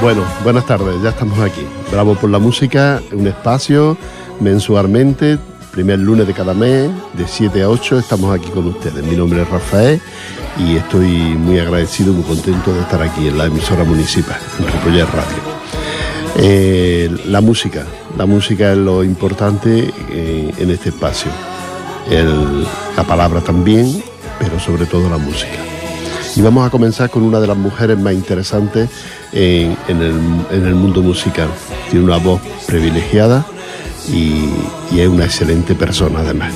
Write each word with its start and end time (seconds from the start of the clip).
Bueno, 0.00 0.24
buenas 0.44 0.64
tardes, 0.64 1.02
ya 1.02 1.08
estamos 1.08 1.40
aquí. 1.40 1.66
Bravo 1.90 2.14
por 2.14 2.30
la 2.30 2.38
música, 2.38 3.02
un 3.10 3.26
espacio 3.26 3.96
mensualmente, 4.38 5.38
primer 5.72 5.98
lunes 5.98 6.24
de 6.28 6.34
cada 6.34 6.54
mes, 6.54 6.88
de 7.14 7.26
7 7.26 7.62
a 7.62 7.68
8, 7.68 7.98
estamos 7.98 8.32
aquí 8.32 8.48
con 8.50 8.68
ustedes. 8.68 9.04
Mi 9.04 9.16
nombre 9.16 9.42
es 9.42 9.50
Rafael 9.50 10.00
y 10.56 10.76
estoy 10.76 11.08
muy 11.08 11.58
agradecido, 11.58 12.12
muy 12.12 12.22
contento 12.22 12.72
de 12.72 12.80
estar 12.82 13.02
aquí 13.02 13.26
en 13.26 13.38
la 13.38 13.46
emisora 13.46 13.82
municipal, 13.82 14.38
en 14.60 14.66
Ripollet 14.66 15.06
Radio. 15.06 15.58
Eh, 16.36 17.10
la 17.26 17.40
música, 17.40 17.84
la 18.16 18.24
música 18.24 18.70
es 18.70 18.78
lo 18.78 19.02
importante 19.02 19.92
eh, 20.12 20.54
en 20.58 20.70
este 20.70 20.90
espacio. 20.90 21.32
la 22.96 23.02
palabra 23.02 23.40
también, 23.40 24.00
pero 24.38 24.60
sobre 24.60 24.86
todo 24.86 25.10
la 25.10 25.18
música. 25.18 25.77
Y 26.38 26.40
vamos 26.40 26.64
a 26.64 26.70
comenzar 26.70 27.10
con 27.10 27.24
una 27.24 27.40
de 27.40 27.48
las 27.48 27.56
mujeres 27.56 27.98
más 27.98 28.12
interesantes 28.12 28.88
en, 29.32 29.76
el, 29.88 30.74
mundo 30.76 31.02
musical. 31.02 31.48
Tiene 31.90 32.04
una 32.04 32.18
voz 32.18 32.40
privilegiada 32.64 33.44
y, 34.08 34.48
y 34.92 35.00
es 35.00 35.08
una 35.08 35.24
excelente 35.24 35.74
persona 35.74 36.20
además. 36.20 36.54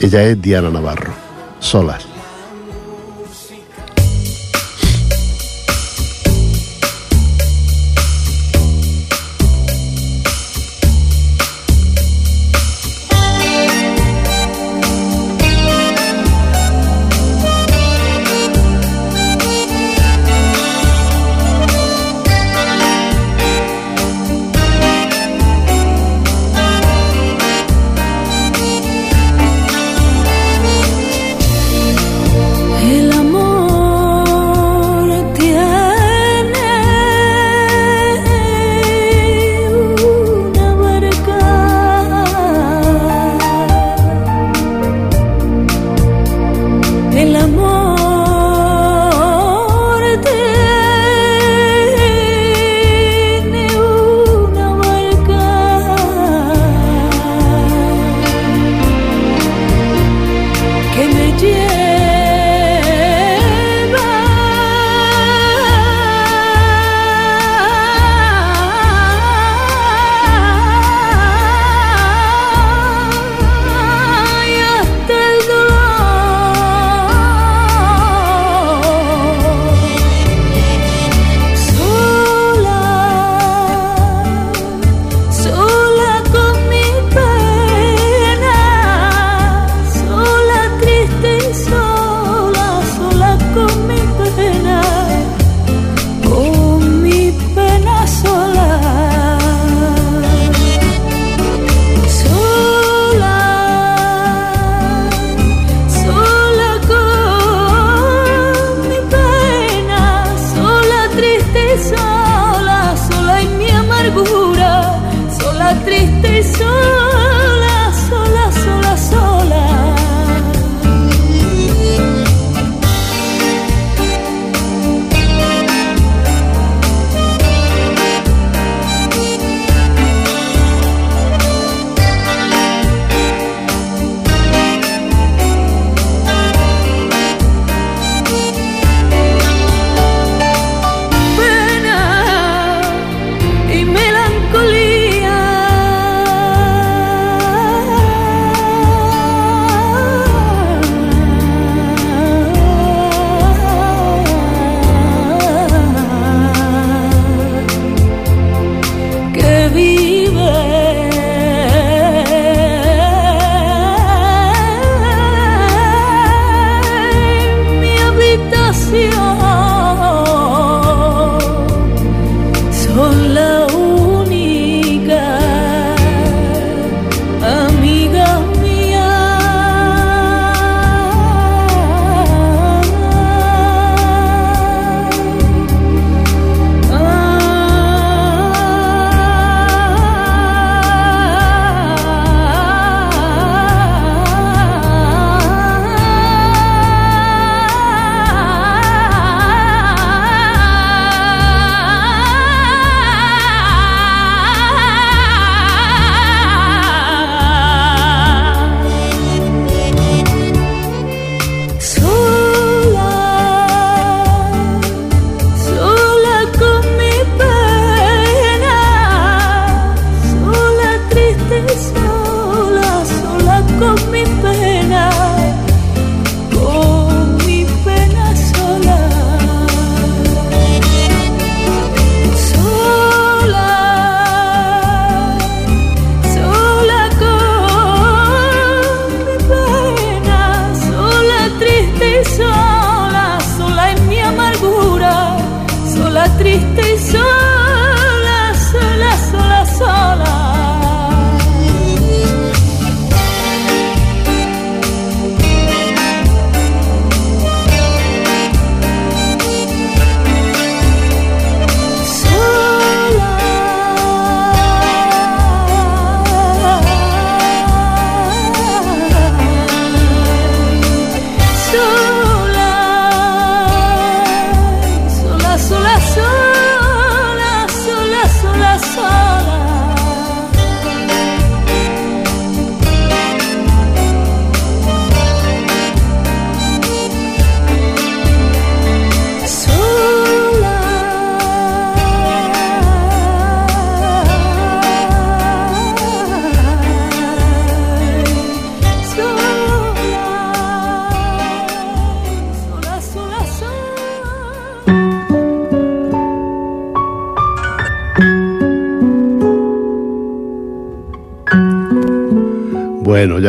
Ella 0.00 0.24
es 0.24 0.42
Diana 0.42 0.68
Navarro, 0.68 1.12
Solas. 1.60 2.11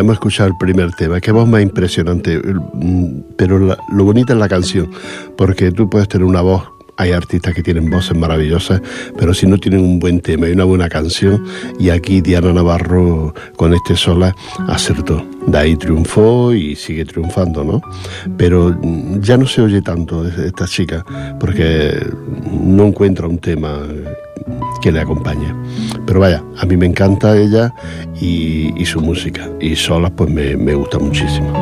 Hemos 0.03 0.15
escuchado 0.15 0.49
el 0.49 0.57
primer 0.57 0.91
tema, 0.93 1.21
qué 1.21 1.31
voz 1.31 1.47
más 1.47 1.61
impresionante, 1.61 2.37
mm, 2.37 3.35
pero 3.37 3.57
lo 3.57 4.03
bonito 4.03 4.33
es 4.33 4.39
la 4.39 4.49
canción, 4.49 4.91
porque 5.37 5.71
tú 5.71 5.89
puedes 5.89 6.09
tener 6.09 6.25
una 6.25 6.41
voz, 6.41 6.63
hay 6.97 7.11
artistas 7.11 7.53
que 7.55 7.63
tienen 7.63 7.89
voces 7.89 8.15
maravillosas, 8.15 8.81
pero 9.17 9.33
si 9.33 9.47
no 9.47 9.57
tienen 9.57 9.79
un 9.79 9.99
buen 9.99 10.19
tema 10.19 10.47
y 10.47 10.51
una 10.51 10.65
buena 10.65 10.89
canción, 10.89 11.43
y 11.79 11.89
aquí 11.89 12.21
Diana 12.21 12.53
Navarro 12.53 13.33
con 13.55 13.73
este 13.73 13.95
sola 13.95 14.35
acertó, 14.67 15.25
de 15.47 15.57
ahí 15.57 15.75
triunfó 15.77 16.53
y 16.53 16.75
sigue 16.75 17.05
triunfando, 17.05 17.63
¿no? 17.63 17.81
Pero 18.37 18.75
mm, 18.81 19.21
ya 19.21 19.37
no 19.37 19.47
se 19.47 19.61
oye 19.61 19.81
tanto 19.81 20.27
esta 20.27 20.65
chica, 20.65 21.05
porque 21.39 22.05
no 22.51 22.87
encuentra 22.87 23.27
un 23.27 23.39
tema 23.39 23.79
que 24.83 24.91
le 24.91 24.99
acompañe. 24.99 25.55
Pero 26.05 26.19
vaya, 26.19 26.43
a 26.57 26.65
mí 26.65 26.75
me 26.75 26.85
encanta 26.85 27.37
ella 27.37 27.73
y, 28.19 28.85
su 28.85 28.99
música. 28.99 29.49
Y 29.61 29.77
solas 29.77 30.11
pues 30.11 30.29
me, 30.29 30.57
me 30.57 30.75
gusta 30.75 30.99
muchísimo. 30.99 31.53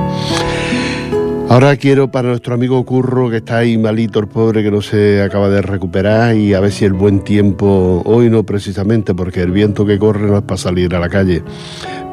Ahora 1.48 1.76
quiero 1.76 2.10
para 2.10 2.30
nuestro 2.30 2.56
amigo 2.56 2.84
Curro, 2.84 3.30
que 3.30 3.38
está 3.38 3.58
ahí 3.58 3.78
malito, 3.78 4.20
el 4.20 4.28
pobre, 4.28 4.64
que 4.64 4.72
no 4.72 4.82
se 4.82 5.22
acaba 5.22 5.50
de 5.50 5.62
recuperar, 5.62 6.36
y 6.36 6.56
a 6.56 6.60
ver 6.62 6.72
si 6.72 6.86
el 6.86 6.94
buen 6.94 7.20
tiempo, 7.20 8.02
hoy 8.06 8.30
no 8.30 8.44
precisamente, 8.44 9.14
porque 9.14 9.42
el 9.42 9.52
viento 9.52 9.86
que 9.86 10.00
corre 10.00 10.28
no 10.28 10.38
es 10.38 10.44
para 10.44 10.58
salir 10.58 10.96
a 10.96 11.00
la 11.00 11.10
calle, 11.10 11.44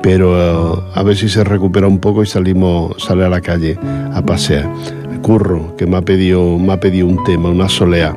pero 0.02 0.90
a 0.92 1.02
ver 1.04 1.16
si 1.16 1.28
se 1.28 1.44
recupera 1.44 1.86
un 1.86 2.00
poco 2.00 2.22
y 2.22 2.26
salimos, 2.26 3.00
sale 3.00 3.24
a 3.24 3.28
la 3.28 3.40
calle 3.40 3.78
a 4.12 4.20
pasear. 4.22 4.70
Curro, 5.22 5.74
que 5.76 5.86
me 5.86 5.96
ha 5.96 6.02
pedido, 6.02 6.58
me 6.58 6.72
ha 6.72 6.80
pedido 6.80 7.06
un 7.06 7.22
tema, 7.24 7.48
una 7.48 7.68
solea 7.68 8.16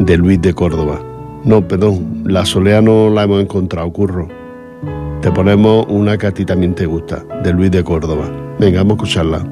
de 0.00 0.16
Luis 0.16 0.40
de 0.40 0.54
Córdoba. 0.54 1.07
No, 1.44 1.66
perdón, 1.66 2.24
la 2.26 2.44
solea 2.44 2.82
no 2.82 3.10
la 3.10 3.22
hemos 3.22 3.40
encontrado, 3.40 3.90
Curro. 3.92 4.28
Te 5.22 5.30
ponemos 5.30 5.86
una 5.88 6.16
que 6.18 6.26
a 6.26 6.32
ti 6.32 6.44
también 6.44 6.74
te 6.74 6.86
gusta, 6.86 7.24
de 7.42 7.52
Luis 7.52 7.70
de 7.70 7.82
Córdoba. 7.82 8.28
Venga, 8.58 8.78
vamos 8.78 8.92
a 8.92 8.96
escucharla. 8.96 9.46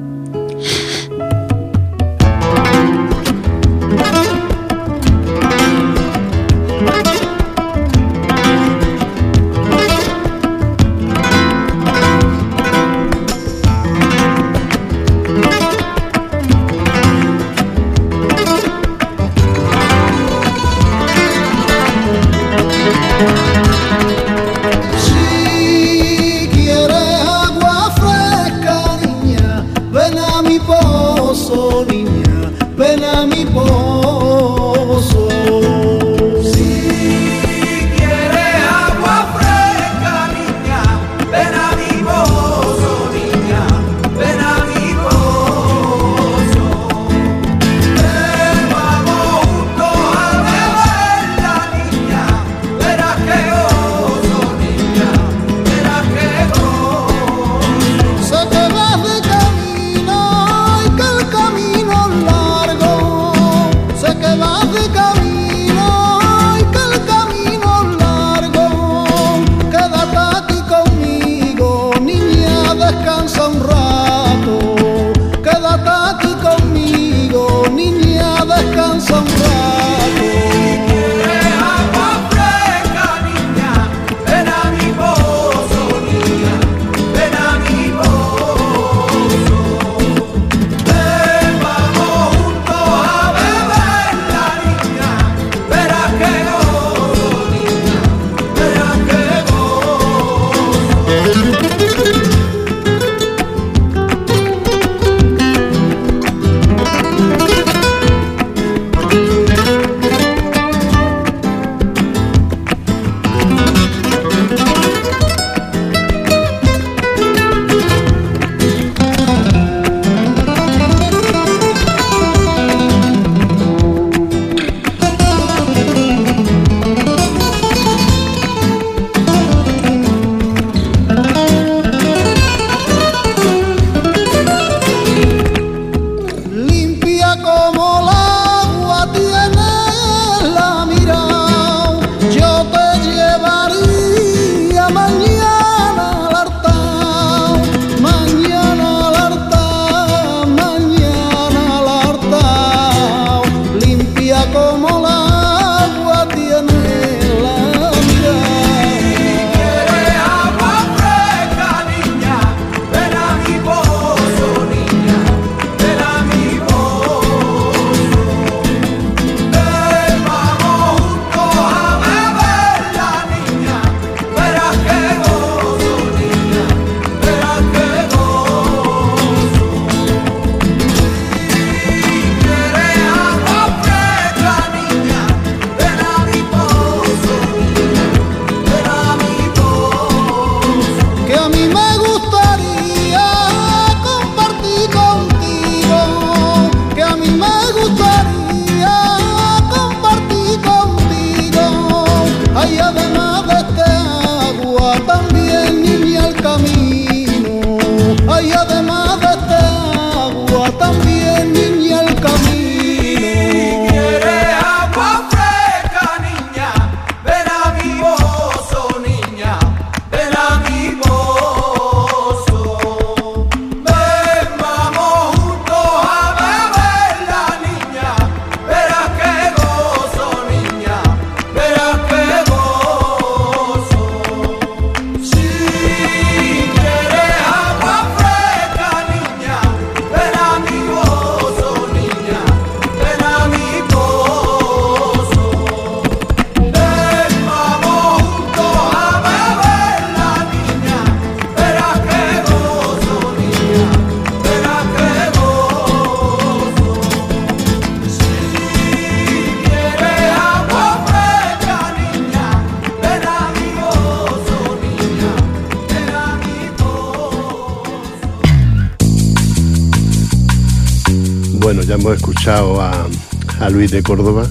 Luis 273.69 273.91
de 273.91 274.03
Córdoba 274.03 274.47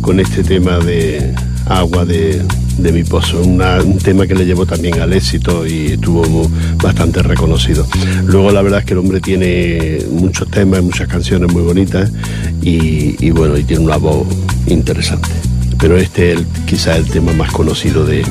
con 0.00 0.20
este 0.20 0.44
tema 0.44 0.78
de 0.78 1.34
agua 1.66 2.04
de, 2.04 2.42
mi 2.78 3.04
pozo, 3.04 3.40
un 3.40 3.98
tema 4.02 4.26
que 4.26 4.34
le 4.34 4.44
llevó 4.44 4.66
también 4.66 5.00
al 5.00 5.12
éxito 5.12 5.66
y 5.66 5.92
estuvo 5.92 6.50
bastante 6.82 7.22
reconocido. 7.22 7.86
Luego 8.26 8.50
la 8.52 8.62
verdad 8.62 8.80
es 8.80 8.84
que 8.86 8.92
el 8.92 8.98
hombre 8.98 9.20
tiene 9.20 9.98
muchos 10.10 10.50
temas, 10.50 10.82
muchas 10.82 11.08
canciones 11.08 11.52
muy 11.52 11.62
bonitas 11.62 12.12
y, 12.60 13.30
bueno, 13.30 13.56
y 13.56 13.64
tiene 13.64 13.84
una 13.84 13.96
voz 13.96 14.26
interesante. 14.66 15.30
Pero 15.78 15.96
este 15.96 16.32
es 16.32 16.40
quizás 16.66 16.98
el 16.98 17.06
tema 17.06 17.32
más 17.32 17.50
conocido 17.50 18.04
de, 18.04 18.24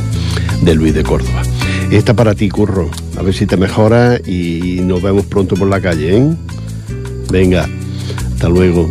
de 0.61 0.75
Luis 0.75 0.93
de 0.93 1.03
Córdoba. 1.03 1.41
Esta 1.91 2.13
para 2.13 2.33
ti, 2.35 2.49
Curro. 2.49 2.89
A 3.17 3.21
ver 3.21 3.33
si 3.33 3.45
te 3.45 3.57
mejora 3.57 4.19
y 4.25 4.79
nos 4.83 5.01
vemos 5.01 5.25
pronto 5.25 5.55
por 5.55 5.67
la 5.67 5.81
calle, 5.81 6.17
¿eh? 6.17 6.29
Venga, 7.31 7.67
hasta 8.33 8.49
luego. 8.49 8.89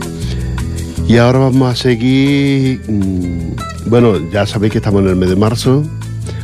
Y 1.08 1.16
ahora 1.18 1.40
vamos 1.40 1.72
a 1.72 1.76
seguir. 1.76 2.80
Mm, 2.88 3.90
bueno, 3.90 4.30
ya 4.30 4.46
sabéis 4.46 4.72
que 4.72 4.78
estamos 4.78 5.02
en 5.02 5.08
el 5.08 5.16
mes 5.16 5.30
de 5.30 5.36
marzo. 5.36 5.82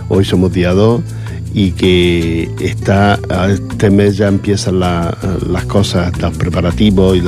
Hoy 0.08 0.24
somos 0.24 0.52
día 0.52 0.72
2 0.72 1.00
y 1.54 1.72
que 1.72 2.50
está, 2.60 3.18
este 3.48 3.90
mes 3.90 4.16
ya 4.16 4.28
empiezan 4.28 4.80
las 4.80 5.64
cosas, 5.66 6.16
los 6.20 6.36
preparativos 6.36 7.16
y, 7.16 7.22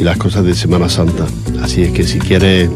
y 0.00 0.04
las 0.04 0.16
cosas 0.16 0.44
de 0.44 0.54
Semana 0.54 0.88
Santa. 0.88 1.26
Así 1.62 1.82
es 1.82 1.92
que 1.92 2.04
si 2.04 2.18
quieres 2.18 2.70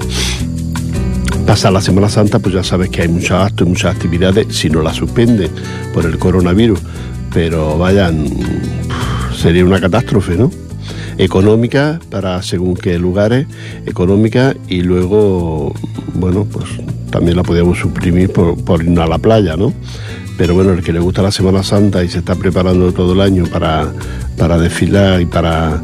pasar 1.46 1.72
la 1.72 1.80
Semana 1.80 2.08
Santa, 2.08 2.38
pues 2.38 2.54
ya 2.54 2.64
sabes 2.64 2.90
que 2.90 3.02
hay 3.02 3.08
muchos 3.08 3.32
actos 3.32 3.66
y 3.66 3.70
muchas 3.70 3.94
actividades, 3.94 4.54
si 4.56 4.68
no 4.68 4.82
la 4.82 4.92
suspende 4.92 5.48
por 5.94 6.04
el 6.04 6.18
coronavirus. 6.18 6.80
Pero 7.32 7.78
vayan, 7.78 8.28
sería 9.36 9.64
una 9.64 9.80
catástrofe, 9.80 10.36
¿no? 10.36 10.50
Económica 11.18 12.00
para 12.10 12.42
según 12.42 12.76
qué 12.76 12.98
lugares, 12.98 13.46
económica 13.86 14.54
y 14.68 14.82
luego, 14.82 15.74
bueno, 16.14 16.44
pues 16.44 16.66
también 17.10 17.36
la 17.36 17.42
podíamos 17.42 17.78
suprimir 17.78 18.32
por, 18.32 18.82
irnos 18.82 19.04
a 19.04 19.08
la 19.08 19.18
playa, 19.18 19.56
¿no? 19.56 19.72
Pero 20.36 20.54
bueno, 20.54 20.72
el 20.72 20.82
que 20.82 20.92
le 20.92 21.00
gusta 21.00 21.22
la 21.22 21.32
Semana 21.32 21.62
Santa 21.62 22.04
y 22.04 22.08
se 22.08 22.18
está 22.18 22.34
preparando 22.34 22.92
todo 22.92 23.14
el 23.14 23.20
año 23.22 23.44
para, 23.46 23.90
para 24.36 24.58
desfilar 24.58 25.20
y 25.20 25.26
para, 25.26 25.82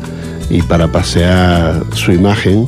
y 0.50 0.60
para 0.62 0.92
pasear 0.92 1.82
su 1.94 2.12
imagen, 2.12 2.66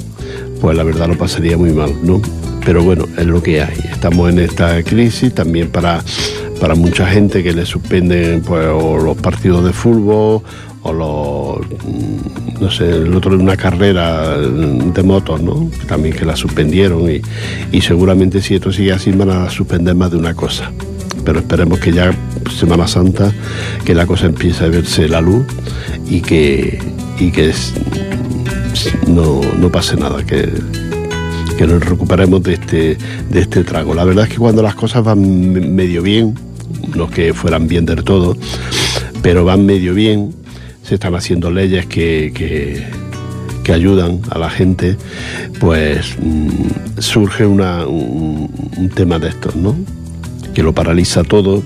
pues 0.60 0.76
la 0.76 0.82
verdad 0.82 1.08
lo 1.08 1.18
pasaría 1.18 1.58
muy 1.58 1.72
mal, 1.72 1.92
¿no? 2.02 2.22
pero 2.64 2.82
bueno, 2.82 3.04
es 3.16 3.26
lo 3.26 3.42
que 3.42 3.62
hay. 3.62 3.78
Estamos 3.90 4.30
en 4.30 4.38
esta 4.38 4.82
crisis 4.82 5.34
también 5.34 5.68
para, 5.68 6.02
para 6.60 6.74
mucha 6.74 7.06
gente 7.06 7.42
que 7.42 7.52
le 7.52 7.66
suspenden 7.66 8.40
pues, 8.42 8.64
los 8.66 9.16
partidos 9.18 9.64
de 9.64 9.72
fútbol 9.72 10.42
o 10.84 11.60
mm, 11.60 12.62
no 12.62 12.70
sé, 12.70 12.88
el 12.88 13.14
otro 13.14 13.34
una 13.34 13.56
carrera 13.56 14.38
de 14.38 15.02
motos, 15.02 15.42
¿no? 15.42 15.70
También 15.88 16.14
que 16.14 16.24
la 16.24 16.36
suspendieron 16.36 17.10
y, 17.10 17.20
y 17.72 17.80
seguramente 17.80 18.40
si 18.40 18.54
esto 18.54 18.72
sigue 18.72 18.92
así 18.92 19.10
van 19.12 19.30
a 19.30 19.50
suspender 19.50 19.94
más 19.94 20.10
de 20.10 20.18
una 20.18 20.34
cosa. 20.34 20.70
Pero 21.24 21.38
esperemos 21.40 21.78
que 21.78 21.92
ya 21.92 22.12
Semana 22.50 22.86
Santa, 22.86 23.32
que 23.84 23.94
la 23.94 24.06
cosa 24.06 24.26
empiece 24.26 24.64
a 24.64 24.68
verse 24.68 25.08
la 25.08 25.20
luz 25.20 25.44
y 26.08 26.20
que, 26.20 26.78
y 27.18 27.30
que 27.30 27.52
no, 29.08 29.40
no 29.58 29.70
pase 29.70 29.96
nada, 29.96 30.24
que, 30.24 30.48
que 31.56 31.66
nos 31.66 31.84
recuperemos 31.84 32.42
de 32.42 32.54
este, 32.54 32.98
de 33.30 33.40
este 33.40 33.64
trago. 33.64 33.94
La 33.94 34.04
verdad 34.04 34.24
es 34.24 34.30
que 34.30 34.38
cuando 34.38 34.62
las 34.62 34.74
cosas 34.74 35.02
van 35.04 35.74
medio 35.74 36.02
bien, 36.02 36.34
no 36.94 37.08
que 37.08 37.32
fueran 37.32 37.66
bien 37.68 37.86
del 37.86 38.04
todo, 38.04 38.36
pero 39.22 39.44
van 39.44 39.64
medio 39.64 39.94
bien, 39.94 40.34
se 40.84 40.94
están 40.94 41.14
haciendo 41.14 41.50
leyes 41.50 41.86
que, 41.86 42.32
que, 42.34 43.72
ayudan 43.72 44.20
a 44.30 44.38
la 44.38 44.50
gente, 44.50 44.96
pues 45.58 46.16
mm, 46.20 47.00
surge 47.00 47.46
un, 47.46 48.90
tema 48.94 49.18
de 49.18 49.28
estos, 49.28 49.56
¿no? 49.56 49.74
Que 50.54 50.62
lo 50.62 50.72
paraliza 50.72 51.24
todo, 51.24 51.62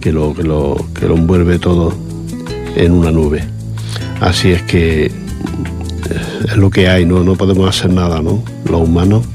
que 0.00 0.12
lo, 0.12 0.32
que 0.34 0.44
lo, 0.44 0.86
que 0.94 1.06
lo 1.06 1.16
envuelve 1.16 1.58
todo 1.58 1.92
en 2.76 2.92
una 2.92 3.10
nube. 3.10 3.42
Así 4.20 4.52
es 4.52 4.62
que 4.62 5.10
es 6.46 6.56
lo 6.56 6.70
que 6.70 6.88
hay, 6.88 7.04
no, 7.04 7.24
no 7.24 7.34
podemos 7.34 7.68
hacer 7.68 7.92
nada, 7.92 8.22
¿no? 8.22 8.42
Los 8.70 8.82
humanos 8.82 9.26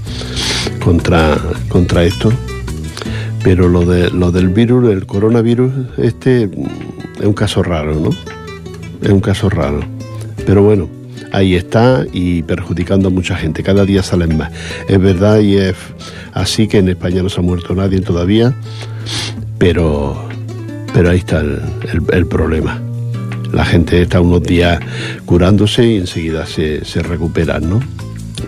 contra, 0.83 1.37
contra 1.67 2.03
esto. 2.03 2.31
Pero 3.43 3.67
lo, 3.67 3.85
de, 3.85 4.09
lo 4.09 4.31
del 4.31 4.47
virus, 4.47 4.89
el 4.89 5.05
coronavirus, 5.05 5.71
este 5.97 6.49
es 7.19 7.25
un 7.25 7.33
caso 7.33 7.61
raro, 7.61 7.93
¿no? 7.95 8.09
Es 9.01 9.09
un 9.09 9.19
caso 9.19 9.49
raro. 9.49 9.81
Pero 10.45 10.63
bueno, 10.63 10.89
ahí 11.31 11.55
está 11.55 12.05
y 12.11 12.43
perjudicando 12.43 13.07
a 13.07 13.11
mucha 13.11 13.35
gente. 13.35 13.63
Cada 13.63 13.85
día 13.85 14.03
salen 14.03 14.37
más. 14.37 14.51
Es 14.87 14.99
verdad 14.99 15.39
y 15.39 15.57
es 15.57 15.75
así 16.33 16.67
que 16.67 16.79
en 16.79 16.89
España 16.89 17.23
no 17.23 17.29
se 17.29 17.39
ha 17.39 17.43
muerto 17.43 17.75
nadie 17.75 18.01
todavía, 18.01 18.53
pero, 19.57 20.27
pero 20.93 21.09
ahí 21.09 21.19
está 21.19 21.41
el 21.41 22.27
problema 22.27 22.81
la 23.53 23.63
gente 23.63 24.01
está 24.01 24.19
unos 24.19 24.43
días 24.43 24.79
curándose 25.25 25.85
y 25.85 25.97
enseguida 25.97 26.45
se, 26.45 26.83
se 26.83 27.01
recuperan, 27.01 27.69
¿no? 27.69 27.79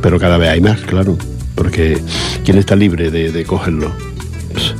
Pero 0.02 0.20
cada 0.20 0.38
vez 0.38 0.50
hay 0.50 0.62
más, 0.62 0.82
claro, 0.82 1.18
porque 1.54 2.00
¿quién 2.44 2.58
está 2.58 2.76
libre 2.76 3.12
de, 3.12 3.44
cogerlo? 3.46 3.92
Pues, 4.52 4.74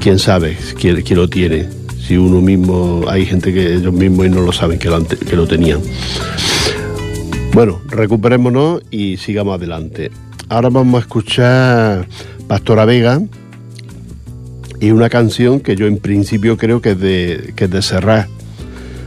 ¿Quién 0.00 0.18
sabe 0.18 0.56
quién, 0.78 1.02
lo 1.16 1.28
tiene? 1.28 1.68
Si 2.06 2.18
uno 2.18 2.42
mismo, 2.42 3.04
hay 3.08 3.24
gente 3.24 3.52
que 3.52 3.74
ellos 3.76 3.92
mismos 3.92 4.26
y 4.26 4.28
no 4.28 4.42
lo 4.42 4.52
saben 4.52 4.78
que 4.78 4.90
lo, 4.90 5.06
que 5.06 5.36
lo 5.36 5.46
tenían. 5.46 5.80
Bueno, 7.54 7.80
recuperémonos 7.88 8.82
y 8.90 9.16
sigamos 9.16 9.54
adelante. 9.54 10.10
Ahora 10.50 10.68
vamos 10.68 10.96
a 10.96 11.00
escuchar 11.00 12.06
Pastora 12.46 12.84
Vega 12.84 13.22
y 14.80 14.90
una 14.90 15.08
canción 15.08 15.60
que 15.60 15.76
yo 15.76 15.86
en 15.86 15.96
principio 15.96 16.58
creo 16.58 16.82
que 16.82 16.90
es 16.90 17.00
de, 17.00 17.54
que 17.56 17.64
es 17.64 17.70
de 17.70 17.80
Serrat 17.80 18.28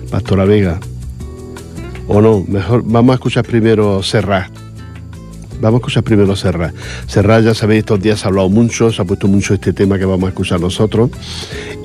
Pastora 0.10 0.46
Vega. 0.46 0.80
O 2.08 2.22
no, 2.22 2.44
mejor 2.48 2.82
vamos 2.84 3.12
a 3.12 3.16
escuchar 3.16 3.46
primero 3.46 4.02
Serrat. 4.02 4.50
Vamos 5.62 5.80
a 5.80 5.82
escuchar 5.82 6.04
primero 6.04 6.36
Serrat. 6.36 6.74
Serrat, 7.08 7.44
ya 7.44 7.54
sabéis, 7.54 7.80
estos 7.80 8.00
días 8.00 8.26
ha 8.26 8.28
hablado 8.28 8.50
mucho, 8.50 8.92
se 8.92 9.02
ha 9.02 9.06
puesto 9.06 9.28
mucho 9.28 9.54
este 9.54 9.74
tema 9.74 9.98
que 9.98 10.06
vamos 10.06 10.28
a 10.28 10.30
escuchar 10.30 10.60
nosotros. 10.60 11.10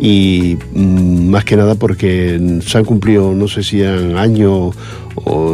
Y 0.01 0.59
mm, 0.75 1.31
más 1.31 1.45
que 1.45 1.57
nada 1.57 1.75
porque 1.75 2.61
se 2.65 2.79
han 2.79 2.85
cumplido, 2.85 3.35
no 3.35 3.49
sé 3.49 3.63
si 3.63 3.83
han 3.83 4.17
años 4.17 4.75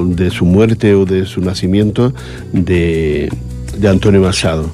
de 0.06 0.30
su 0.30 0.44
muerte 0.44 0.94
o 0.94 1.04
de 1.04 1.26
su 1.26 1.40
nacimiento 1.40 2.12
de, 2.52 3.30
de 3.76 3.88
Antonio 3.88 4.20
Machado 4.20 4.72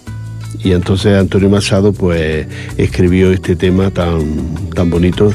y 0.64 0.72
entonces 0.72 1.16
Antonio 1.18 1.50
Machado 1.50 1.92
pues 1.92 2.46
escribió 2.78 3.30
este 3.32 3.54
tema 3.54 3.90
tan, 3.90 4.54
tan 4.74 4.88
bonito 4.90 5.32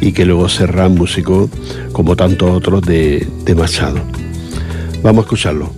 y 0.00 0.12
que 0.12 0.24
luego 0.24 0.48
Serrán 0.48 0.94
músico 0.94 1.50
como 1.92 2.14
tantos 2.14 2.50
otros 2.50 2.82
de, 2.82 3.26
de 3.44 3.54
Machado. 3.56 4.00
Vamos 5.02 5.24
a 5.24 5.26
escucharlo. 5.26 5.77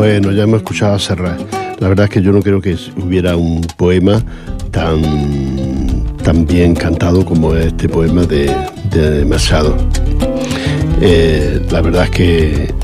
Bueno, 0.00 0.32
ya 0.32 0.44
hemos 0.44 0.60
escuchado 0.60 0.94
a 0.94 0.98
Serrat. 0.98 1.38
La 1.78 1.88
verdad 1.88 2.04
es 2.06 2.10
que 2.10 2.22
yo 2.22 2.32
no 2.32 2.40
creo 2.40 2.58
que 2.62 2.74
hubiera 2.96 3.36
un 3.36 3.60
poema 3.76 4.24
tan, 4.70 6.16
tan 6.24 6.46
bien 6.46 6.74
cantado 6.74 7.22
como 7.22 7.54
este 7.54 7.86
poema 7.86 8.22
de, 8.22 8.50
de 8.84 9.26
Machado. 9.26 9.76
Eh, 11.02 11.60
la 11.70 11.82
verdad 11.82 12.04
es 12.04 12.10
que 12.12 12.74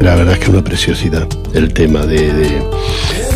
la 0.00 0.16
verdad 0.16 0.34
es 0.34 0.40
que 0.40 0.50
una 0.50 0.64
preciosidad 0.64 1.28
el 1.54 1.72
tema 1.72 2.06
de, 2.06 2.32
de, 2.32 2.62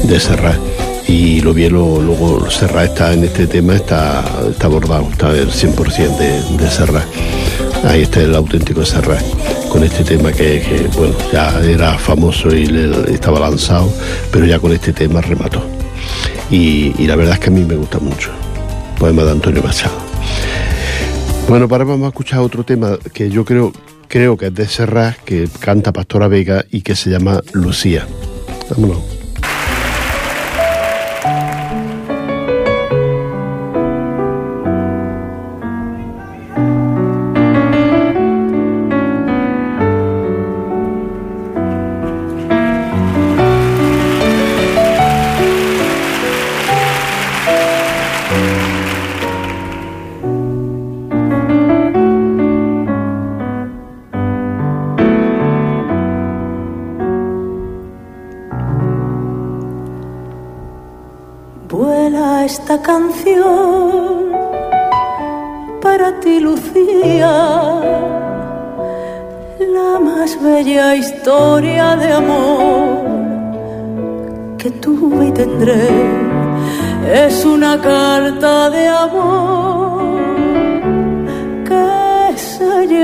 de 0.02 0.18
Serrat 0.18 0.58
y 1.06 1.42
lo 1.42 1.54
bien 1.54 1.74
luego 1.74 2.50
Serrat 2.50 2.86
está 2.86 3.12
en 3.12 3.22
este 3.22 3.46
tema 3.46 3.76
está, 3.76 4.24
está 4.50 4.66
abordado 4.66 5.08
está 5.12 5.30
el 5.30 5.48
100% 5.48 6.18
de, 6.18 6.56
de 6.56 6.70
Serrat 6.70 7.04
ahí 7.84 8.02
está 8.02 8.20
el 8.20 8.34
auténtico 8.34 8.84
Serrat 8.84 9.22
con 9.74 9.82
este 9.82 10.04
tema 10.04 10.30
que, 10.30 10.88
bueno, 10.96 11.16
ya 11.32 11.60
era 11.60 11.98
famoso 11.98 12.54
y 12.54 12.64
le, 12.66 13.12
estaba 13.12 13.40
lanzado, 13.40 13.92
pero 14.30 14.46
ya 14.46 14.60
con 14.60 14.70
este 14.70 14.92
tema 14.92 15.20
remató. 15.20 15.66
Y, 16.48 16.92
la 17.08 17.16
verdad 17.16 17.34
es 17.34 17.40
que 17.40 17.48
a 17.48 17.52
mí 17.52 17.64
me 17.64 17.74
gusta 17.74 17.98
mucho. 17.98 18.30
Poema 19.00 19.24
de 19.24 19.32
Antonio 19.32 19.60
Machado. 19.64 19.96
Bueno, 21.48 21.66
para 21.66 21.82
vamos 21.82 22.04
a 22.04 22.08
escuchar 22.10 22.38
otro 22.38 22.62
tema 22.62 22.96
que 23.12 23.30
yo 23.30 23.44
creo, 23.44 23.72
creo 24.06 24.36
que 24.36 24.46
es 24.46 24.54
de 24.54 24.68
Serrat, 24.68 25.16
que 25.24 25.48
canta 25.58 25.92
Pastora 25.92 26.28
Vega 26.28 26.64
y 26.70 26.82
que 26.82 26.94
se 26.94 27.10
llama 27.10 27.42
Lucía. 27.52 28.06
Vámonos. 28.70 29.13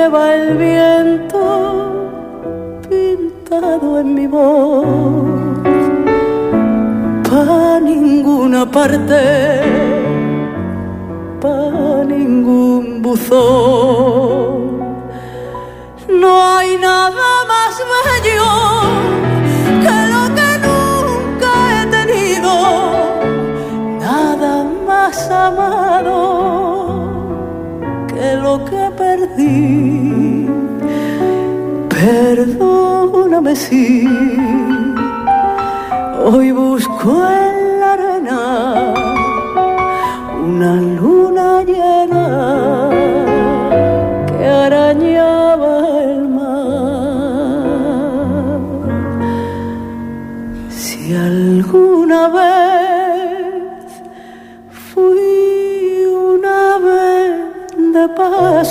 Lleva 0.00 0.34
el 0.34 0.56
viento 0.56 1.42
pintado 2.88 4.00
en 4.00 4.14
mi 4.14 4.26
voz 4.26 4.86
pa' 7.28 7.78
ninguna 7.90 8.60
parte, 8.76 9.22
pa' 11.42 12.02
ningún 12.14 13.02
buzón. 13.02 14.60
No 16.22 16.30
hay 16.52 16.70
nada 16.88 17.30
más 17.52 17.72
bello 17.92 18.52
que 19.82 20.00
Perdóname 31.88 33.54
si 33.56 34.06
Hoy 36.24 36.52
busco 36.52 37.49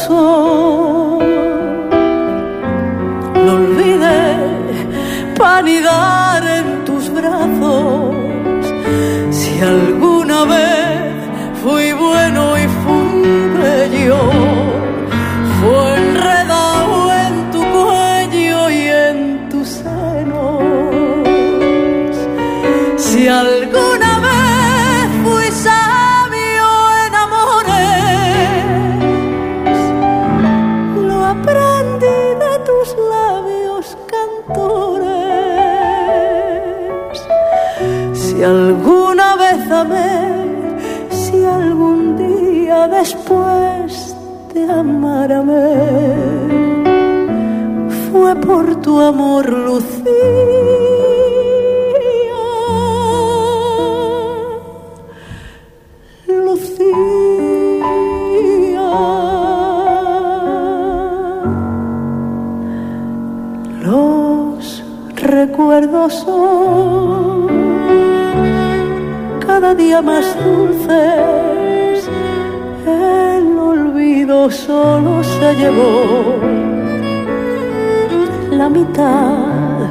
soul. 0.10 0.69
Después 43.00 44.16
de 44.54 44.70
amarme, 44.70 45.70
fue 48.12 48.36
por 48.36 48.76
tu 48.82 49.00
amor, 49.00 49.48
Lucía. 49.50 51.00
recuerdos 65.40 66.14
son 66.14 67.48
cada 69.46 69.74
día 69.76 70.02
más 70.02 70.26
dulces. 70.44 71.49
Olvido 74.30 74.52
solo 74.52 75.24
se 75.24 75.56
llevó 75.56 76.38
la 78.52 78.70
mitad 78.70 79.90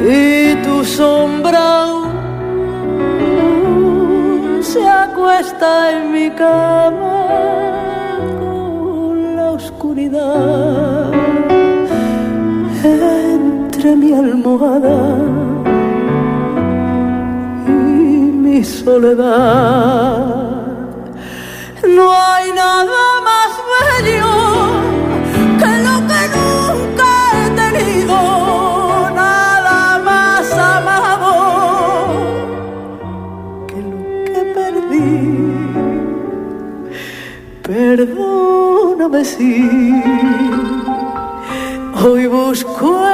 y 0.00 0.56
tu 0.64 0.84
sombra 0.84 1.86
se 4.60 4.88
acuesta 4.88 5.92
en 5.92 6.12
mi 6.12 6.30
cama 6.30 8.18
con 8.40 9.36
la 9.36 9.52
oscuridad 9.52 11.12
entre 12.84 13.94
mi 13.94 14.12
almohada 14.12 15.18
y 17.66 17.70
mi 17.70 18.64
soledad. 18.64 20.42
No 21.96 22.12
hay 22.12 22.50
nada 22.52 23.01
Si 39.02 40.00
hoy 42.04 42.26
busco 42.28 43.04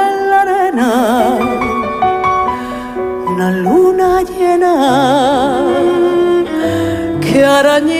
una 3.27 3.51
luna 3.51 4.21
llena 4.21 5.65
que 7.19 7.43
arañaba 7.43 7.98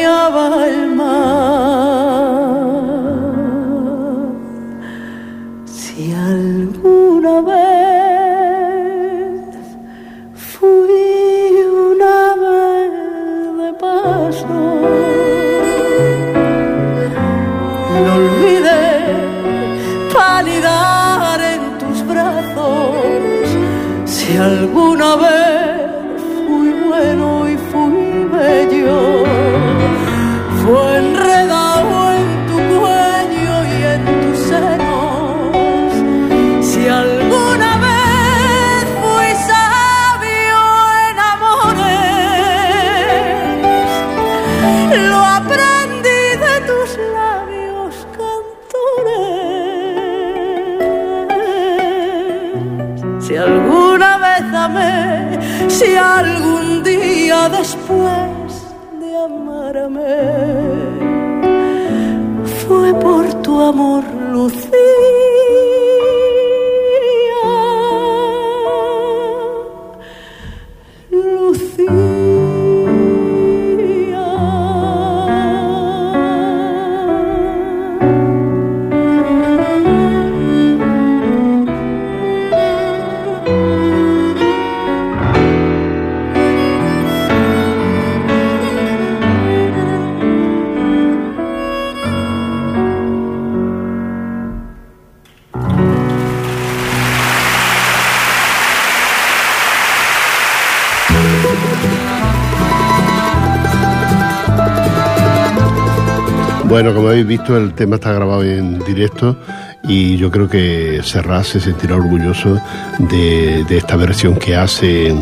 Bueno, 106.79 106.93
como 106.93 107.09
habéis 107.09 107.27
visto, 107.27 107.57
el 107.57 107.73
tema 107.73 107.95
está 107.95 108.13
grabado 108.13 108.41
en 108.41 108.79
directo 108.79 109.35
y 109.83 110.15
yo 110.15 110.31
creo 110.31 110.47
que 110.47 111.01
Serrat 111.03 111.43
se 111.43 111.59
sentirá 111.59 111.97
orgulloso 111.97 112.57
de, 112.99 113.65
esta 113.69 113.97
versión 113.97 114.37
que 114.37 114.55
hace 114.55 115.13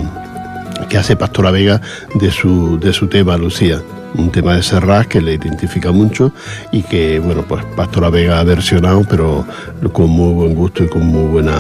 que 0.88 1.00
hace 1.00 1.16
Pastora 1.16 1.50
Vega 1.50 1.82
de 2.14 2.30
su, 2.30 2.80
de 2.80 2.94
su 2.94 3.08
tema, 3.08 3.38
Lucía. 3.38 3.82
Un 4.14 4.32
tema 4.32 4.54
de 4.56 4.62
Serrat 4.62 5.08
que 5.08 5.20
le 5.20 5.34
identifica 5.34 5.92
mucho 5.92 6.32
y 6.72 6.84
que, 6.84 7.18
bueno, 7.18 7.42
pues 7.42 7.66
Pastora 7.76 8.12
Vega 8.12 8.40
ha 8.40 8.44
versionado, 8.44 9.04
pero 9.10 9.44
con 9.94 10.12
muy 10.12 10.36
buen 10.36 10.54
gusto 10.54 10.84
y 10.84 10.88
con 10.88 11.08
muy 11.08 11.24
buena 11.24 11.56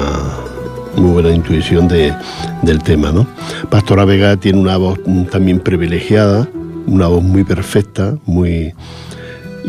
muy 0.95 1.09
buena 1.09 1.31
intuición 1.31 1.87
de, 1.87 2.13
del 2.61 2.83
tema, 2.83 3.11
¿no? 3.11 3.25
Pastora 3.71 4.05
Vega 4.05 4.37
tiene 4.37 4.59
una 4.59 4.77
voz 4.77 4.99
también 5.31 5.59
privilegiada, 5.59 6.47
una 6.85 7.07
voz 7.07 7.23
muy 7.23 7.43
perfecta, 7.43 8.15
muy 8.27 8.75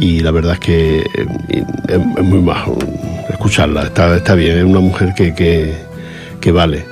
y 0.01 0.21
la 0.21 0.31
verdad 0.31 0.55
es 0.55 0.61
que 0.61 0.99
eh, 1.01 1.65
es, 1.89 2.25
muy 2.25 2.41
bajo 2.41 2.79
escucharla, 3.29 3.83
está, 3.83 4.17
está 4.17 4.35
bien, 4.35 4.59
es 4.59 4.65
una 4.65 4.81
mujer 4.81 5.13
que, 5.15 5.35
que, 6.41 6.53
vale. 6.53 6.85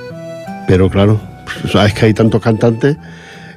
Pero 0.67 0.89
claro, 0.89 1.19
sabes 1.71 1.93
que 1.93 2.07
hay 2.07 2.13
tantos 2.13 2.41
cantantes 2.41 2.97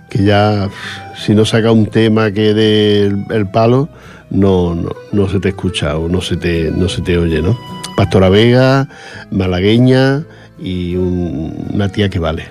que 0.08 0.24
ya 0.24 0.68
si 1.16 1.34
no 1.34 1.44
saca 1.44 1.72
un 1.72 1.86
tema 1.86 2.30
que 2.30 2.54
dé 2.54 3.06
el, 3.06 3.48
palo, 3.48 3.88
no, 4.30 4.76
no, 5.12 5.28
se 5.28 5.40
te 5.40 5.48
escucha 5.48 5.96
o 5.98 6.08
no 6.08 6.20
se 6.20 6.36
te, 6.36 6.70
no 6.70 6.88
se 6.88 7.02
te 7.02 7.18
oye, 7.18 7.42
¿no? 7.42 7.58
Pastora 7.96 8.28
Vega, 8.28 8.88
malagueña 9.30 10.22
y 10.58 10.96
una 10.96 11.88
tía 11.88 12.08
que 12.08 12.18
vale. 12.18 12.46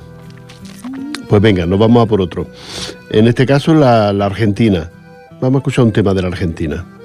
Pues 1.29 1.41
venga, 1.41 1.65
nos 1.65 1.79
vamos 1.79 2.03
a 2.03 2.07
por 2.07 2.21
otro. 2.21 2.47
En 3.09 3.27
este 3.27 3.45
caso 3.45 3.73
la 3.73 4.09
Argentina. 4.09 4.89
Vamos 5.41 5.59
a 5.59 5.59
escuchar 5.59 5.85
un 5.85 5.93
tema 5.93 6.13
de 6.13 6.21
la 6.21 6.27
Argentina. 6.27 6.98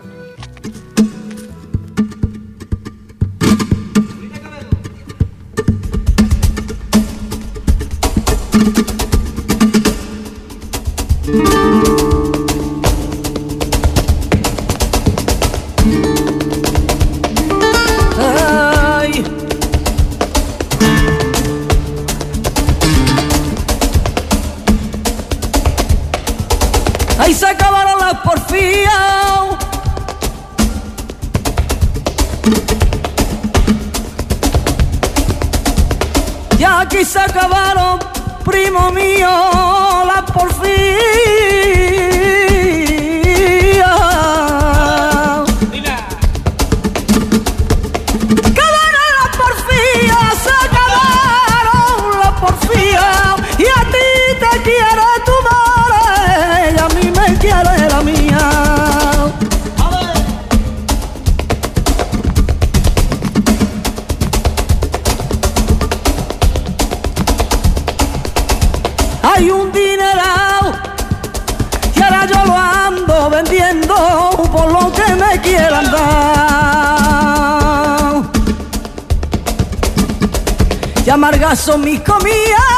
Y 81.56 81.56
amargas 81.56 82.73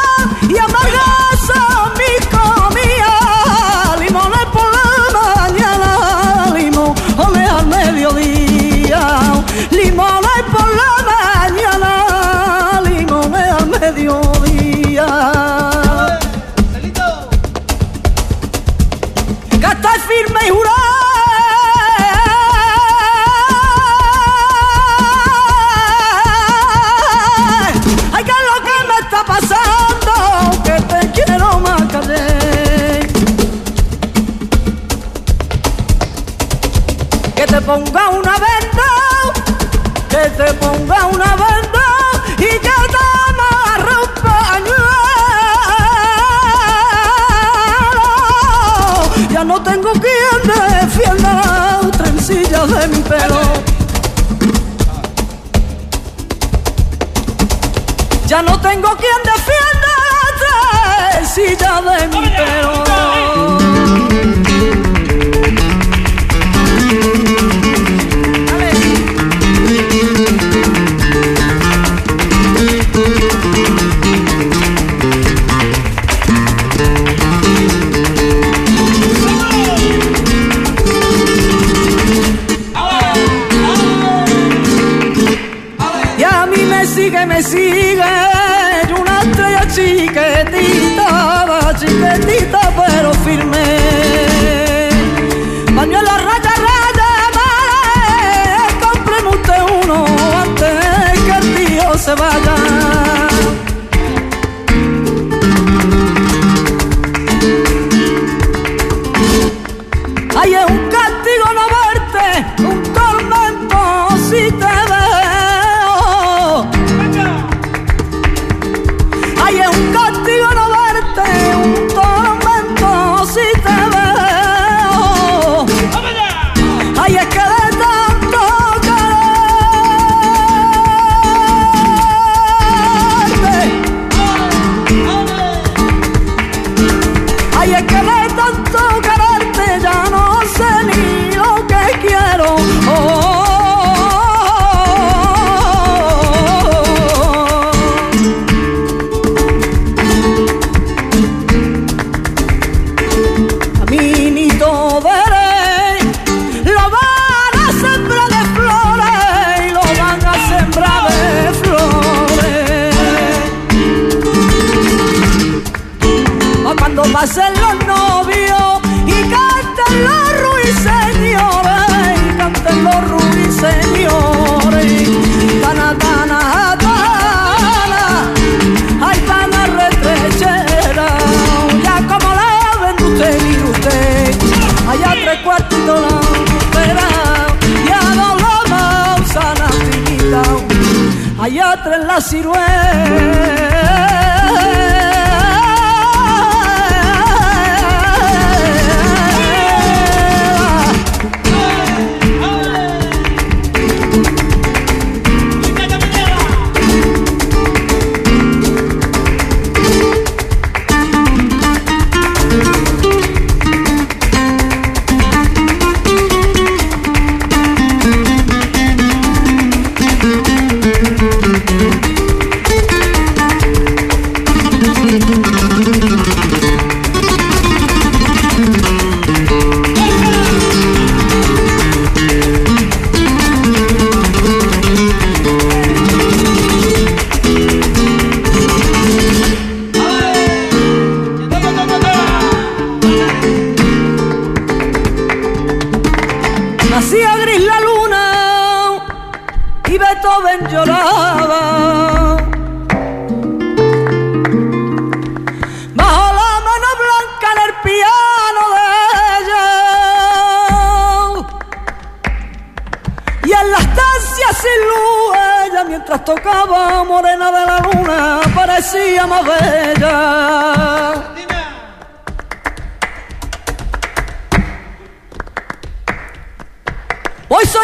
allá 191.77 191.83
tres 191.83 192.07
la 192.07 192.21
ciruela. 192.21 194.26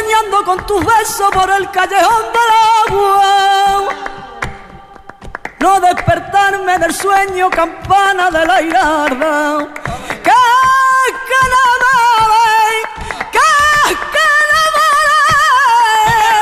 Soñando 0.02 0.44
con 0.44 0.66
tus 0.66 0.84
besos 0.84 1.30
por 1.32 1.50
el 1.50 1.70
callejón 1.70 2.24
del 2.32 2.94
agua. 2.94 3.88
No 5.60 5.80
despertarme 5.80 6.78
del 6.78 6.94
sueño, 6.94 7.50
campana 7.50 8.30
de 8.30 8.46
la 8.46 8.62
irarda. 8.62 9.68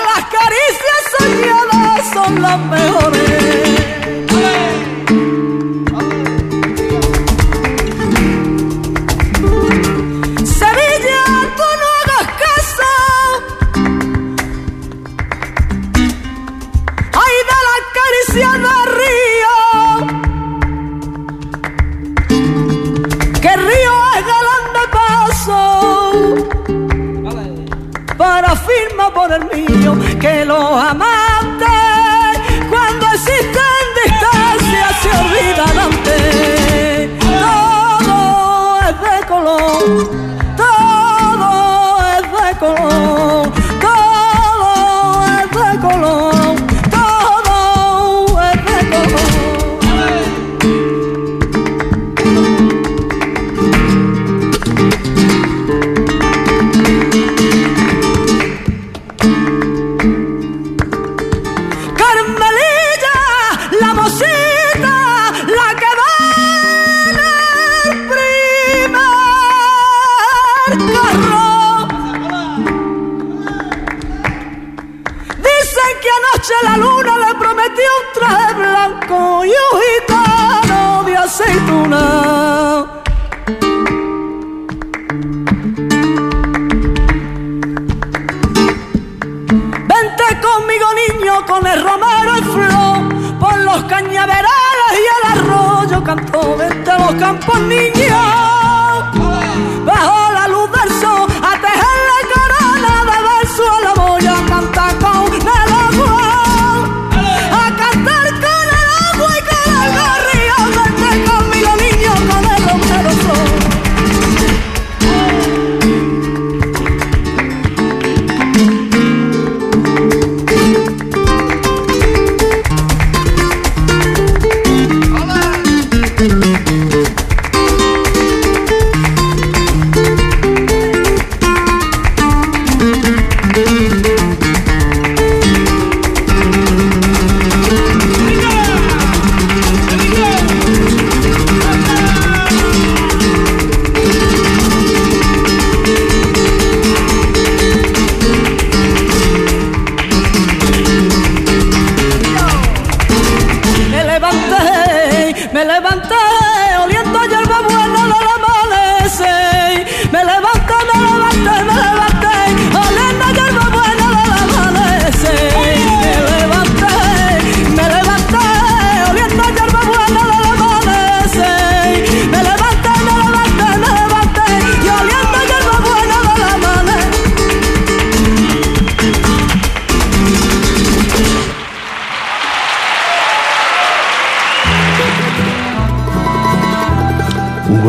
Las 0.07 0.25
caricias 0.27 1.03
soñadas 1.19 2.11
son 2.13 2.43
las 2.43 2.59
mejores. 2.59 3.30
Que 30.71 30.77
los 30.77 31.20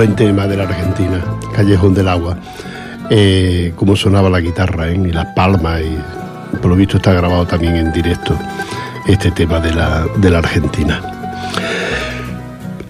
buen 0.02 0.16
tema 0.16 0.48
de 0.48 0.58
la 0.58 0.64
Argentina, 0.64 1.24
Callejón 1.56 1.94
del 1.94 2.08
Agua. 2.08 2.36
Eh, 3.12 3.72
cómo 3.76 3.96
sonaba 3.96 4.32
la 4.32 4.40
guitarra 4.40 4.90
¿eh? 4.90 4.96
y 4.96 5.12
las 5.12 5.28
palmas, 5.36 5.80
y 5.80 6.58
por 6.58 6.72
lo 6.72 6.76
visto 6.76 6.98
está 6.98 7.14
grabado 7.14 7.46
también 7.46 7.76
en 7.76 7.92
directo 7.94 8.36
este 9.06 9.30
tema 9.30 9.60
de 9.60 9.72
la, 9.72 10.08
de 10.18 10.32
la 10.32 10.40
Argentina. 10.40 11.00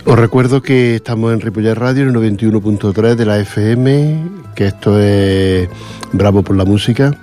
Os 0.06 0.18
recuerdo 0.18 0.62
que 0.62 0.96
estamos 0.96 1.34
en 1.34 1.42
Ripollet 1.42 1.76
Radio, 1.76 2.04
el 2.04 2.14
91.3 2.14 3.16
de 3.16 3.26
la 3.26 3.40
FM, 3.40 4.30
que 4.56 4.68
esto 4.68 4.98
es 4.98 5.68
Bravo 6.14 6.44
por 6.44 6.56
la 6.56 6.64
Música 6.64 7.14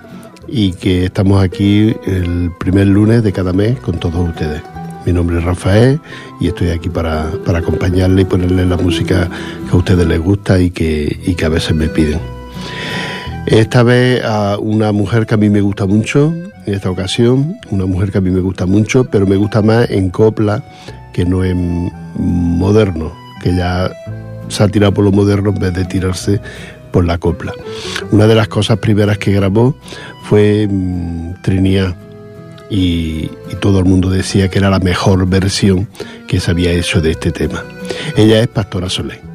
y 0.47 0.73
que 0.73 1.05
estamos 1.05 1.43
aquí 1.43 1.95
el 2.05 2.51
primer 2.59 2.85
lunes 2.85 3.23
de 3.23 3.31
cada 3.31 3.53
mes 3.53 3.79
con 3.79 3.99
todos 3.99 4.29
ustedes. 4.29 4.61
Mi 5.05 5.13
nombre 5.13 5.37
es 5.37 5.43
Rafael 5.43 5.99
y 6.39 6.47
estoy 6.47 6.69
aquí 6.69 6.89
para, 6.89 7.31
para 7.45 7.59
acompañarle 7.59 8.23
y 8.23 8.25
ponerle 8.25 8.65
la 8.65 8.77
música 8.77 9.29
que 9.67 9.71
a 9.71 9.75
ustedes 9.75 10.05
les 10.05 10.19
gusta 10.19 10.59
y 10.59 10.71
que, 10.71 11.19
y 11.25 11.35
que 11.35 11.45
a 11.45 11.49
veces 11.49 11.75
me 11.75 11.87
piden. 11.87 12.19
Esta 13.45 13.83
vez 13.83 14.23
a 14.23 14.57
una 14.59 14.91
mujer 14.91 15.25
que 15.25 15.33
a 15.33 15.37
mí 15.37 15.49
me 15.49 15.61
gusta 15.61 15.85
mucho, 15.85 16.33
en 16.65 16.73
esta 16.73 16.91
ocasión, 16.91 17.57
una 17.71 17.85
mujer 17.85 18.11
que 18.11 18.19
a 18.19 18.21
mí 18.21 18.29
me 18.29 18.41
gusta 18.41 18.65
mucho, 18.65 19.05
pero 19.05 19.25
me 19.25 19.37
gusta 19.37 19.61
más 19.61 19.89
en 19.89 20.09
copla 20.09 20.63
que 21.13 21.25
no 21.25 21.43
en 21.43 21.91
moderno, 22.15 23.11
que 23.41 23.55
ya 23.55 23.91
se 24.49 24.63
ha 24.63 24.67
tirado 24.67 24.93
por 24.93 25.05
lo 25.05 25.11
moderno 25.11 25.49
en 25.49 25.59
vez 25.59 25.73
de 25.73 25.85
tirarse 25.85 26.39
por 26.91 27.05
la 27.05 27.17
copla. 27.17 27.53
Una 28.11 28.27
de 28.27 28.35
las 28.35 28.47
cosas 28.47 28.77
primeras 28.79 29.17
que 29.17 29.31
grabó 29.31 29.75
fue 30.23 30.67
mm, 30.69 31.41
Trinidad 31.41 31.95
y, 32.69 33.29
todo 33.59 33.79
el 33.79 33.85
mundo 33.85 34.09
decía 34.09 34.49
que 34.49 34.59
era 34.59 34.69
la 34.69 34.79
mejor 34.79 35.27
versión 35.27 35.87
que 36.27 36.39
se 36.39 36.51
había 36.51 36.71
hecho 36.71 37.01
de 37.01 37.11
este 37.11 37.31
tema. 37.31 37.65
Ella 38.15 38.39
es 38.39 38.47
Pastora 38.47 38.89
Soler. 38.89 39.28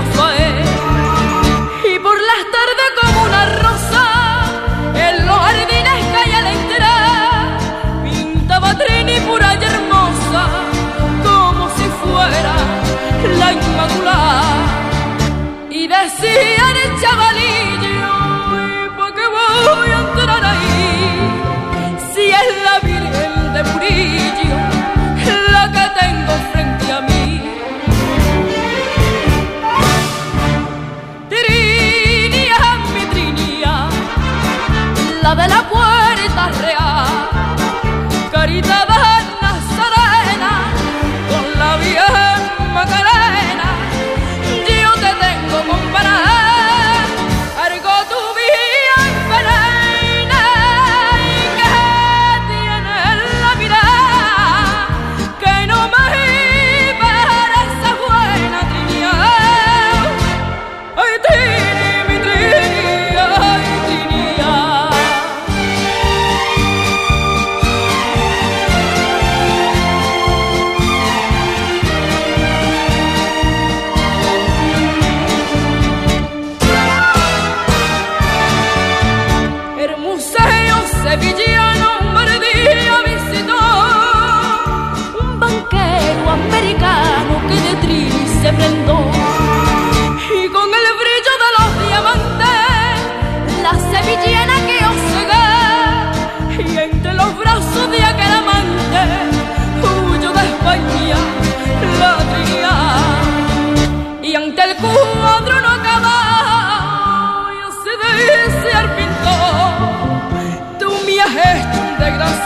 Vai. 0.00 0.37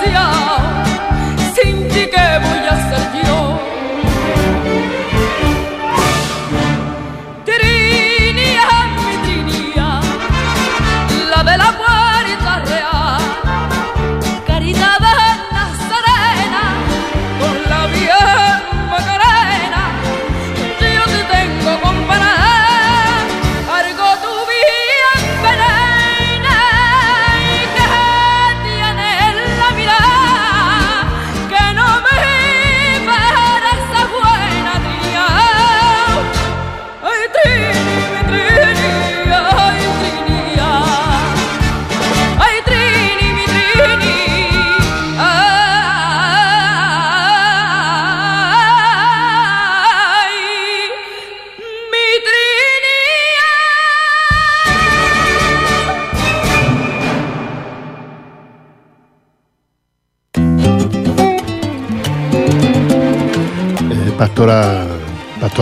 Un 0.05 0.13
desgraciado, 0.13 0.59
sin 1.55 1.89
ti 1.89 2.07
qué 2.11 2.39
voy 2.43 2.62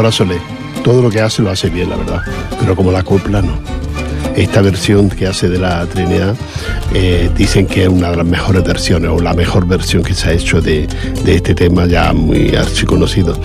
Pastora 0.00 0.12
Solé, 0.12 0.40
todo 0.82 1.02
lo 1.02 1.10
que 1.10 1.20
hace 1.20 1.42
lo 1.42 1.50
hace 1.50 1.68
bien, 1.68 1.90
la 1.90 1.96
verdad, 1.96 2.22
pero 2.58 2.74
como 2.74 2.90
la 2.90 3.02
copla 3.02 3.42
no. 3.42 3.52
Esta 4.34 4.62
versión 4.62 5.10
que 5.10 5.26
hace 5.26 5.50
de 5.50 5.58
la 5.58 5.84
Trinidad 5.84 6.34
eh, 6.94 7.28
dicen 7.36 7.66
que 7.66 7.82
es 7.82 7.88
una 7.90 8.10
de 8.10 8.16
las 8.16 8.24
mejores 8.24 8.64
versiones 8.64 9.10
o 9.10 9.20
la 9.20 9.34
mejor 9.34 9.66
versión 9.66 10.02
que 10.02 10.14
se 10.14 10.30
ha 10.30 10.32
hecho 10.32 10.62
de, 10.62 10.88
de 11.22 11.34
este 11.34 11.54
tema 11.54 11.84
ya 11.84 12.14
muy 12.14 12.56
archiconocido. 12.56 13.38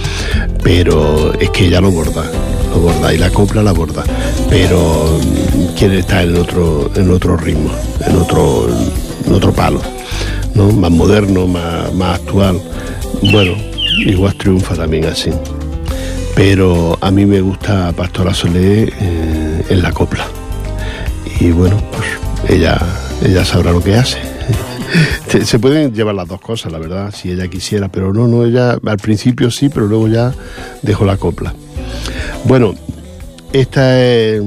Pero 0.63 1.33
es 1.41 1.49
que 1.49 1.65
ella 1.65 1.81
lo 1.81 1.91
borda, 1.91 2.23
lo 2.71 2.79
borda 2.79 3.13
y 3.13 3.17
la 3.17 3.29
copla 3.31 3.61
la 3.61 3.73
borda. 3.73 4.05
Pero 4.49 5.19
mm, 5.19 5.75
quiere 5.77 5.99
estar 5.99 6.23
en 6.23 6.37
otro, 6.37 6.89
en 6.95 7.11
otro 7.11 7.35
ritmo, 7.35 7.69
en 8.07 8.15
otro, 8.15 8.69
otro 9.29 9.51
palo, 9.51 9.81
¿no? 10.53 10.71
más 10.71 10.91
moderno, 10.91 11.47
más, 11.47 11.93
más 11.93 12.21
actual. 12.21 12.61
Bueno, 13.29 13.55
igual 14.05 14.33
triunfa 14.35 14.73
también 14.73 15.03
así. 15.07 15.31
Pero 16.35 16.97
a 17.01 17.11
mí 17.11 17.25
me 17.25 17.39
gusta 17.41 17.91
Pastora 17.93 18.33
Solé 18.33 18.83
eh, 18.99 19.65
en 19.69 19.81
la 19.81 19.91
copla. 19.91 20.25
Y 21.39 21.51
bueno, 21.51 21.77
pues 21.91 22.09
ella, 22.49 22.77
ella 23.23 23.45
sabrá 23.45 23.71
lo 23.71 23.81
que 23.81 23.95
hace. 23.95 24.17
Se- 25.45 25.59
pueden 25.59 25.93
llevar 25.93 26.15
las 26.15 26.27
dos 26.27 26.41
cosas, 26.41 26.71
la 26.71 26.77
verdad, 26.79 27.13
si 27.13 27.31
ella 27.31 27.47
quisiera, 27.47 27.87
pero 27.87 28.13
no, 28.13 28.27
no, 28.27 28.45
ella 28.45 28.77
al 28.85 28.97
principio 28.97 29.49
sí, 29.49 29.69
pero 29.69 29.87
luego 29.87 30.07
ya 30.07 30.33
dejó 30.81 31.05
la 31.05 31.17
copla. 31.17 31.53
Bueno, 32.43 32.73
esta 33.53 33.99
es... 34.01 34.41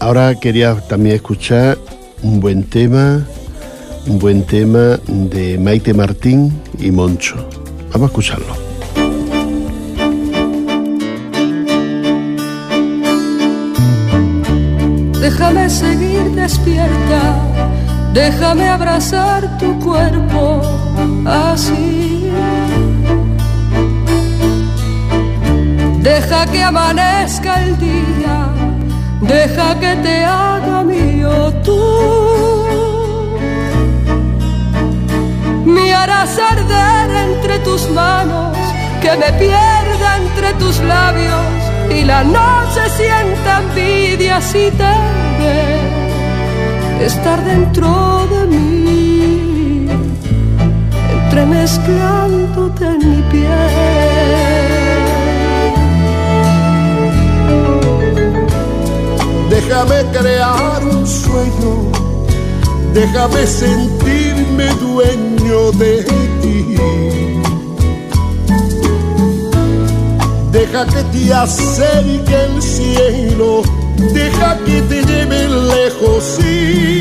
Ahora 0.00 0.34
quería 0.40 0.74
también 0.88 1.14
escuchar 1.16 1.78
un 2.22 2.40
buen 2.40 2.64
tema, 2.64 3.24
un 4.06 4.18
buen 4.18 4.42
tema 4.44 4.98
de 5.06 5.58
Maite 5.58 5.94
Martín 5.94 6.52
y 6.80 6.90
Moncho. 6.90 7.36
Vamos 7.92 8.08
a 8.08 8.10
escucharlo. 8.10 8.61
Déjame 15.42 15.70
seguir 15.70 16.30
despierta, 16.36 17.20
déjame 18.12 18.68
abrazar 18.68 19.58
tu 19.58 19.76
cuerpo 19.80 20.62
así. 21.26 22.30
Deja 25.98 26.46
que 26.46 26.62
amanezca 26.62 27.60
el 27.64 27.76
día, 27.76 28.36
deja 29.20 29.80
que 29.80 29.96
te 29.96 30.24
haga 30.24 30.84
mío 30.84 31.52
tú. 31.64 31.82
Me 35.64 35.92
harás 35.92 36.38
arder 36.38 37.10
entre 37.30 37.58
tus 37.58 37.90
manos, 37.90 38.56
que 39.00 39.10
me 39.16 39.32
pierda 39.40 40.18
entre 40.18 40.52
tus 40.54 40.78
labios 40.78 41.46
y 41.90 42.04
la 42.04 42.22
noche 42.22 42.82
sienta 42.96 43.58
envidia 43.58 44.40
si 44.40 44.70
te 44.70 45.31
estar 47.04 47.44
dentro 47.44 48.26
de 48.32 48.46
mí, 48.46 49.88
entremezclándote 51.24 52.84
en 52.84 52.98
mi 52.98 53.22
piel. 53.30 54.62
Déjame 59.50 60.04
crear 60.12 60.84
un 60.84 61.06
sueño, 61.06 61.74
déjame 62.94 63.46
sentirme 63.46 64.66
dueño 64.80 65.72
de 65.72 66.04
ti. 66.04 66.76
Deja 70.52 70.86
que 70.86 71.02
te 71.04 71.32
acerque 71.32 72.36
el 72.44 72.62
cielo, 72.62 73.62
deja 74.12 74.58
que 74.66 74.82
te 74.82 75.02
lleve 75.02 75.48
lejos, 75.48 76.24
sí. 76.38 76.91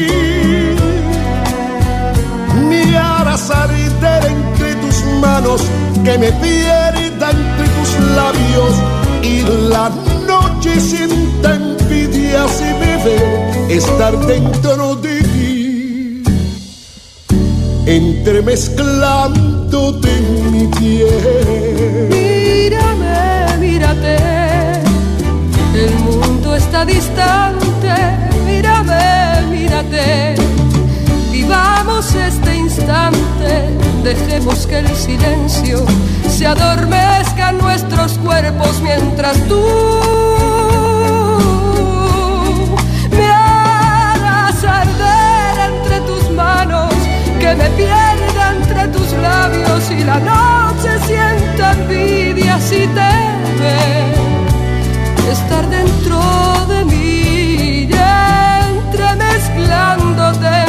Que 6.04 6.18
me 6.18 6.32
pierda 6.34 7.32
entre 7.32 7.68
tus 7.76 8.00
labios 8.16 8.74
y 9.22 9.42
la 9.70 9.90
noche 10.26 10.80
sienta 10.80 11.56
envidia 11.56 12.48
si 12.48 12.64
me 12.64 12.98
ve 13.04 13.76
estar 13.76 14.18
dentro 14.26 14.96
de 14.96 15.22
ti, 15.22 16.24
entremezclándote 17.86 20.10
en 20.10 20.52
mi 20.52 20.66
piel. 20.68 22.08
Mírame, 22.10 23.58
mírate, 23.60 24.18
el 25.76 25.94
mundo 26.00 26.56
está 26.56 26.86
distante, 26.86 27.61
instante 32.56 33.70
dejemos 34.04 34.66
que 34.66 34.80
el 34.80 34.88
silencio 34.96 35.86
se 36.30 36.48
adormezca 36.48 37.50
en 37.50 37.58
nuestros 37.58 38.18
cuerpos 38.20 38.82
mientras 38.82 39.38
tú 39.48 39.64
me 43.12 43.28
hagas 43.28 44.64
arder 44.64 45.72
entre 45.74 46.00
tus 46.02 46.32
manos, 46.32 46.94
que 47.40 47.56
me 47.56 47.70
pierda 47.72 48.56
entre 48.58 48.88
tus 48.88 49.12
labios 49.14 49.92
y 49.92 50.04
la 50.04 50.20
noche 50.20 50.90
sienta 51.06 51.74
envidia 51.74 52.60
si 52.60 52.88
te 52.88 53.12
ve 53.60 53.78
estar 55.32 55.70
dentro 55.70 56.20
de 56.68 56.86
mí, 56.86 57.90
entremezclándote 58.92 60.61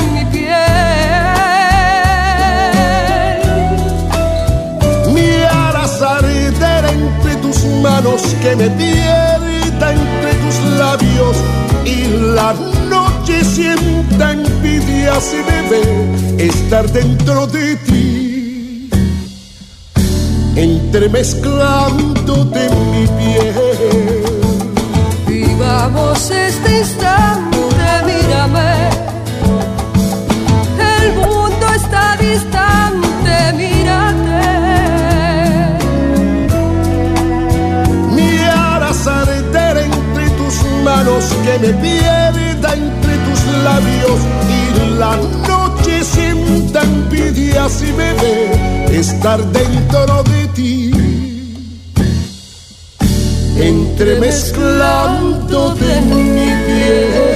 tus 7.53 7.65
manos 7.83 8.23
que 8.41 8.57
me 8.57 8.71
pierda 8.71 9.93
entre 9.93 10.33
tus 10.43 10.57
labios 10.79 11.37
y 11.85 12.07
la 12.35 12.55
noche 12.89 13.45
sienta 13.45 14.33
envidia 14.33 15.21
si 15.21 15.37
me 15.37 15.63
ve 15.69 15.83
estar 16.47 16.91
dentro 16.91 17.47
de 17.47 17.77
ti 17.77 18.89
entremezclándote 20.57 22.67
en 22.67 22.91
mi 22.91 23.07
piel 23.07 23.55
Vivamos 25.27 26.31
este 26.31 26.79
instante, 26.81 27.59
mírame. 28.07 28.91
El 30.99 31.13
mundo 31.15 31.67
está 31.75 32.17
distante, 32.17 33.53
mírate. 33.55 34.62
Manos 41.03 41.25
que 41.45 41.59
me 41.59 41.75
pierda 41.75 42.73
entre 42.75 43.19
tus 43.27 43.45
labios 43.65 44.21
y 44.49 44.51
la 44.99 45.17
noche 45.49 46.05
sienta 46.05 46.83
envidia 46.83 47.69
si 47.69 47.93
me 47.93 48.13
ve 48.15 48.99
estar 48.99 49.45
dentro 49.53 50.25
de 50.25 50.49
ti. 50.55 50.91
Entremezclándote 53.57 55.99
en 55.99 56.35
mi 56.35 56.51
piel 56.67 57.32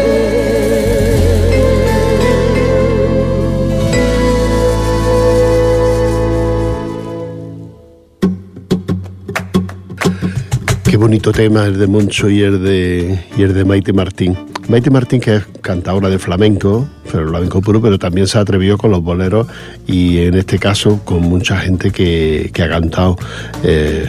bonito 11.07 11.31
tema 11.31 11.67
el 11.67 11.79
de 11.79 11.87
Moncho 11.87 12.29
y 12.29 12.43
el 12.43 12.65
de, 12.65 13.65
Maite 13.65 13.93
Martín. 13.93 14.37
Maite 14.69 14.91
Martín, 14.91 15.21
que 15.21 15.37
es 15.37 15.47
cantadora 15.61 16.09
de 16.09 16.19
flamenco, 16.19 16.89
flamenco 17.05 17.61
puro, 17.61 17.81
pero 17.81 17.97
también 17.97 18.27
se 18.27 18.39
atrevió 18.39 18.77
con 18.77 18.91
los 18.91 19.05
boleros 19.05 19.47
y 19.87 20.19
en 20.19 20.35
este 20.35 20.59
caso 20.59 21.01
con 21.05 21.21
mucha 21.21 21.59
gente 21.59 21.93
que, 21.93 22.51
ha 22.61 22.69
cantado 22.69 23.17
eh, 23.63 24.05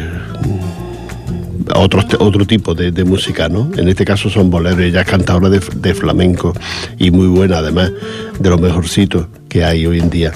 otro, 1.75 2.01
otro 2.17 2.47
tipo 2.47 2.73
de, 2.73 3.03
música, 3.03 3.47
¿no? 3.47 3.69
En 3.77 3.87
este 3.89 4.03
caso 4.03 4.27
son 4.27 4.49
boleros, 4.49 4.79
ella 4.79 5.01
es 5.01 5.07
cantadora 5.07 5.49
de, 5.49 5.61
de 5.75 5.93
flamenco 5.93 6.53
y 6.97 7.11
muy 7.11 7.27
buena 7.27 7.59
además, 7.59 7.91
de 8.39 8.49
los 8.49 8.59
mejorcitos 8.59 9.27
que 9.47 9.63
hay 9.63 9.85
hoy 9.85 9.99
en 9.99 10.09
día. 10.09 10.33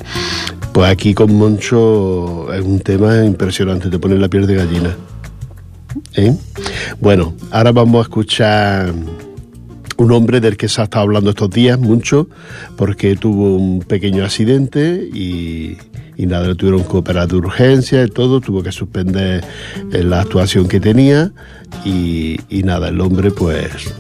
Pues 0.74 0.92
aquí 0.92 1.16
con 1.16 1.34
Moncho 1.34 2.54
es 2.54 2.64
un 2.64 2.82
tema 2.82 3.26
impresionante, 3.26 3.90
te 3.90 3.98
pone 3.98 4.16
la 4.20 4.28
piel 4.28 4.46
de 4.46 4.54
gallina. 4.54 4.96
¿Eh? 6.16 6.36
Bueno, 7.00 7.34
ahora 7.52 7.72
vamos 7.72 8.00
a 8.00 8.04
escuchar 8.04 8.94
un 9.98 10.12
hombre 10.12 10.42
del 10.42 10.58
que 10.58 10.68
se 10.68 10.82
ha 10.82 10.86
estado 10.86 11.04
hablando 11.04 11.30
estos 11.30 11.50
días 11.50 11.80
mucho, 11.80 12.28
porque 12.76 13.16
tuvo 13.16 13.56
un 13.56 13.80
pequeño 13.80 14.26
accidente 14.26 15.10
y, 15.14 15.78
nada, 16.18 16.48
le 16.48 16.56
tuvieron 16.56 16.84
que 16.84 16.98
operar 16.98 17.28
de 17.28 17.36
urgencia 17.36 18.04
y 18.04 18.10
todo, 18.10 18.42
tuvo 18.42 18.62
que 18.62 18.72
suspender 18.72 19.44
la 19.92 20.22
actuación 20.22 20.68
que 20.68 20.80
tenía 20.80 21.32
y, 21.86 22.40
y 22.50 22.64
nada, 22.64 22.90
el 22.90 23.00
hombre 23.00 23.32
pues 23.32 23.94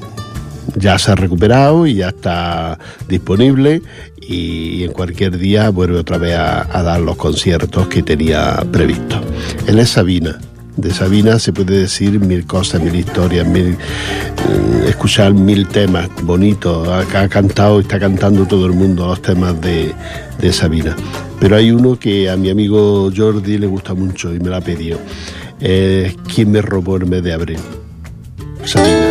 ya 0.76 0.97
se 0.99 1.12
ha 1.12 1.16
recuperado 1.16 1.88
y 1.88 1.95
ya 1.95 2.09
está 2.09 2.78
disponible 3.07 3.82
y 4.22 4.84
en 4.84 4.91
cualquier 4.91 5.38
día 5.38 5.70
vuelve 5.70 5.97
otra 5.97 6.18
vez 6.18 6.36
a, 6.36 6.78
a 6.78 6.84
dar 6.84 7.01
los 7.01 7.16
conciertos 7.16 7.88
que 7.88 8.03
tenía 8.03 8.64
previsto. 8.72 9.20
Él 9.68 9.80
es 9.80 9.89
Sabina 9.89 10.39
de 10.78 10.93
Sabina 10.93 11.39
se 11.39 11.53
puede 11.53 11.80
decir 11.80 12.19
mil 12.19 12.45
cosas, 12.45 12.82
mil 12.82 12.95
historias, 12.95 13.45
mil, 13.47 13.67
eh, 13.67 14.86
escuchar 14.88 15.34
mil 15.34 15.67
temas 15.67 16.09
bonitos. 16.24 16.88
Ha, 16.88 17.28
cantado 17.28 17.80
y 17.80 17.84
está 17.84 17.99
cantando 17.99 18.45
todo 18.45 18.65
el 18.65 18.74
mundo 18.74 19.07
los 19.07 19.22
temas 19.22 19.59
de, 19.61 19.93
de, 20.39 20.53
Sabina. 20.53 20.95
Pero 21.39 21.55
hay 21.55 21.72
uno 21.72 21.97
que 21.97 22.30
a 22.30 22.38
mi 22.38 22.49
amigo 22.49 23.11
Jordi 23.15 23.57
le 23.57 23.67
gusta 23.67 23.93
mucho 23.93 24.34
y 24.34 24.39
me 24.39 24.49
lo 24.49 24.55
ha 24.55 24.61
pedido. 24.61 24.99
¿Quién 25.59 26.51
me 26.51 26.61
robó 26.61 26.97
el 26.97 27.05
mes 27.05 27.24
de 27.24 27.34
abril? 27.34 27.59
Sabina. 28.65 29.11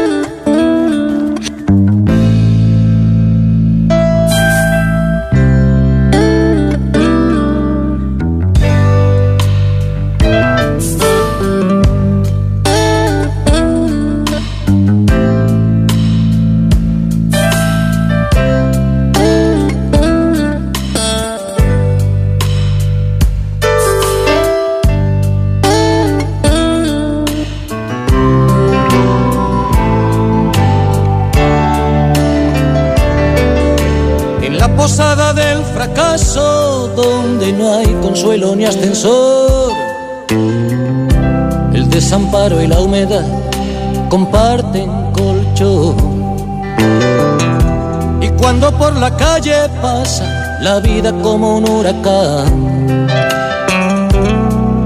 Pasa 49.81 50.59
la 50.61 50.81
vida 50.81 51.13
como 51.23 51.57
un 51.59 51.69
huracán, 51.69 53.07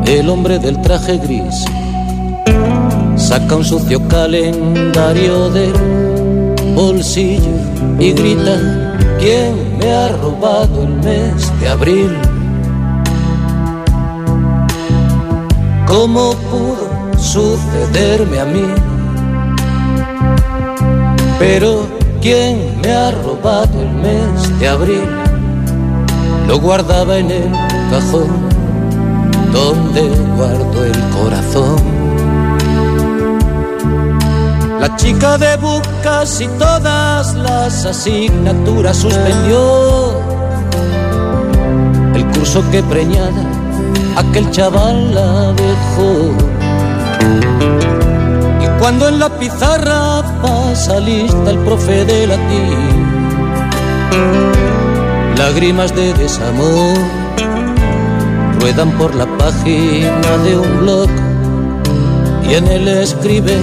el 0.06 0.28
hombre 0.28 0.58
del 0.58 0.80
traje 0.80 1.18
gris 1.18 1.64
saca 3.16 3.56
un 3.56 3.64
sucio 3.64 4.06
calendario 4.08 5.50
del 5.50 5.72
bolsillo 6.74 7.56
y 7.98 8.12
grita, 8.12 8.96
¿quién 9.18 9.78
me 9.78 9.92
ha 9.92 10.08
robado 10.08 10.82
el 10.82 10.94
mes 11.02 11.60
de 11.60 11.68
abril? 11.68 12.16
¿Cómo 15.86 16.34
pudo 16.50 17.18
sucederme 17.18 18.40
a 18.40 18.44
mí? 18.44 18.66
Pero 21.38 22.03
¿quién 22.24 22.80
me 22.80 22.90
ha 22.90 23.10
robado 23.10 23.82
el 23.82 23.90
mes 24.04 24.58
de 24.58 24.66
abril? 24.66 25.06
Lo 26.48 26.58
guardaba 26.58 27.18
en 27.18 27.30
el 27.30 27.50
cajón 27.90 28.30
donde 29.52 30.08
guardo 30.34 30.84
el 30.86 30.98
corazón. 31.10 31.76
La 34.80 34.96
chica 34.96 35.36
de 35.36 35.58
bucas 35.58 36.40
y 36.40 36.48
todas 36.58 37.34
las 37.34 37.84
asignaturas 37.84 38.96
suspendió 38.96 40.18
el 42.14 42.24
curso 42.28 42.64
que 42.70 42.82
preñada 42.84 43.44
aquel 44.16 44.50
chaval 44.50 45.14
la 45.14 45.52
dejó. 45.52 46.32
Cuando 48.84 49.08
en 49.08 49.18
la 49.18 49.30
pizarra 49.30 50.22
pasa 50.42 51.00
lista 51.00 51.52
el 51.52 51.58
profe 51.60 52.04
de 52.04 52.26
latín, 52.26 53.06
lágrimas 55.38 55.96
de 55.96 56.12
desamor 56.12 56.94
ruedan 58.60 58.90
por 58.98 59.14
la 59.14 59.24
página 59.38 60.36
de 60.44 60.58
un 60.58 60.80
blog 60.80 61.08
y 62.46 62.56
en 62.56 62.66
él 62.66 62.86
escribe 62.88 63.56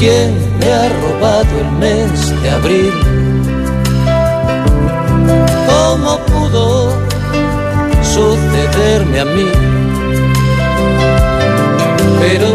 quién 0.00 0.58
me 0.58 0.66
ha 0.66 0.88
robado 0.88 1.60
el 1.60 1.70
mes 1.78 2.42
de 2.42 2.50
abril. 2.50 2.92
¿Cómo 5.68 6.18
pudo 6.26 6.92
sucederme 8.02 9.20
a 9.20 9.24
mí. 9.26 9.48
Pero 12.18 12.48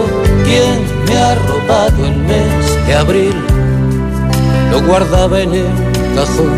¿quién 0.43 0.88
me 1.29 1.35
ha 1.35 1.35
robado 1.35 2.05
el 2.05 2.15
mes 2.17 2.87
de 2.87 2.93
abril? 2.95 3.35
Lo 4.71 4.81
guardaba 4.81 5.39
en 5.41 5.53
el 5.53 5.67
cajón 6.15 6.53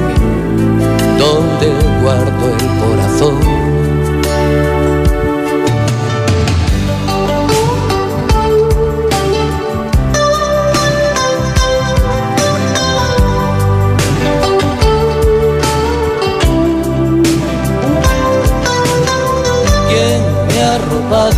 donde 1.19 1.67
guardo 2.01 2.45
el 2.45 2.67
corazón. 2.79 3.61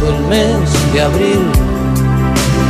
el 0.07 0.19
mes 0.27 0.93
de 0.93 1.01
abril, 1.01 1.41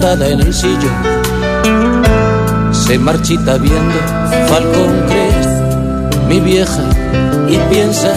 derrotada 0.00 0.28
en 0.28 0.40
el 0.40 0.54
sillón, 0.54 0.94
se 2.72 2.98
marchita 2.98 3.58
viendo 3.58 3.98
Falcon 4.48 5.04
Crest, 5.08 6.16
mi 6.26 6.40
vieja, 6.40 6.82
y 7.48 7.56
piensa 7.72 8.12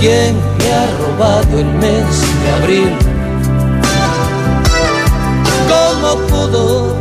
quién 0.00 0.36
me 0.58 0.72
ha 0.72 0.86
robado 0.98 1.58
el 1.58 1.66
mes 1.74 2.06
de 2.42 2.50
abril. 2.60 2.92
¿Cómo 5.68 6.16
pudo 6.26 6.96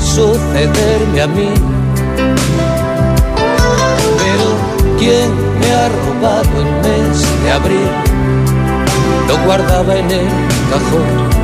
sucederme 0.00 1.22
a 1.22 1.26
mí? 1.26 1.50
Pero 4.18 4.98
quién 4.98 5.30
me 5.60 5.72
ha 5.72 5.88
robado 5.88 6.60
el 6.60 6.72
mes 6.82 7.42
de 7.42 7.52
abril, 7.52 7.90
lo 9.28 9.44
guardaba 9.46 9.96
en 9.96 10.10
el 10.10 10.28
cajón 10.70 11.43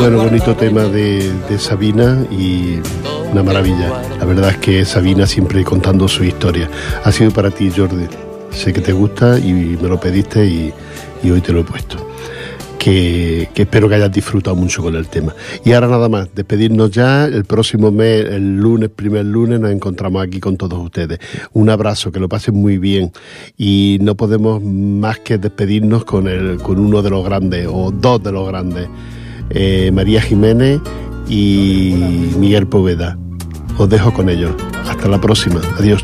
Bueno, 0.00 0.16
bonito 0.16 0.56
tema 0.56 0.84
de, 0.84 1.30
Sabina 1.58 2.24
y 2.30 2.78
una 3.30 3.42
maravilla. 3.42 4.02
La 4.18 4.24
verdad 4.24 4.52
es 4.52 4.56
que 4.56 4.82
Sabina 4.86 5.26
siempre 5.26 5.62
contando 5.62 6.08
su 6.08 6.24
historia. 6.24 6.70
Ha 7.04 7.12
sido 7.12 7.30
para 7.30 7.50
ti, 7.50 7.70
Jordi. 7.70 8.06
Sé 8.50 8.72
que 8.72 8.80
te 8.80 8.94
gusta 8.94 9.38
y 9.38 9.52
me 9.52 9.90
lo 9.90 10.00
pediste 10.00 10.46
y, 10.46 10.72
hoy 11.30 11.42
te 11.42 11.52
lo 11.52 11.60
he 11.60 11.64
puesto. 11.64 11.98
Que, 12.78 13.50
espero 13.54 13.90
que 13.90 13.96
hayas 13.96 14.10
disfrutado 14.10 14.56
mucho 14.56 14.82
con 14.82 14.96
el 14.96 15.06
tema. 15.06 15.34
Y 15.66 15.72
ahora 15.72 15.88
nada 15.88 16.08
más, 16.08 16.30
despedirnos 16.34 16.90
ya. 16.90 17.26
El 17.26 17.44
próximo 17.44 17.90
mes, 17.90 18.24
el 18.24 18.56
lunes, 18.56 18.88
primer 18.88 19.26
lunes, 19.26 19.60
nos 19.60 19.70
encontramos 19.70 20.22
aquí 20.22 20.40
con 20.40 20.56
todos 20.56 20.78
ustedes. 20.82 21.18
Un 21.52 21.68
abrazo, 21.68 22.10
que 22.10 22.20
lo 22.20 22.28
pasen 22.30 22.54
muy 22.54 22.78
bien. 22.78 23.12
Y 23.58 23.98
no 24.00 24.14
podemos 24.14 24.62
más 24.62 25.18
que 25.18 25.36
despedirnos 25.36 26.06
con, 26.06 26.26
el, 26.26 26.56
con 26.56 26.78
uno 26.78 27.02
de 27.02 27.10
los 27.10 27.22
grandes, 27.22 27.68
o 27.70 27.90
dos 27.90 28.22
de 28.22 28.32
los 28.32 28.48
grandes. 28.48 28.88
Eh, 29.50 29.90
María 29.92 30.22
Jiménez 30.22 30.80
y 31.28 31.92
Miguel 32.38 32.66
Poveda. 32.66 33.18
Os 33.78 33.88
dejo 33.88 34.12
con 34.12 34.28
ellos. 34.28 34.52
Hasta 34.88 35.08
la 35.08 35.20
próxima. 35.20 35.60
Adiós. 35.78 36.02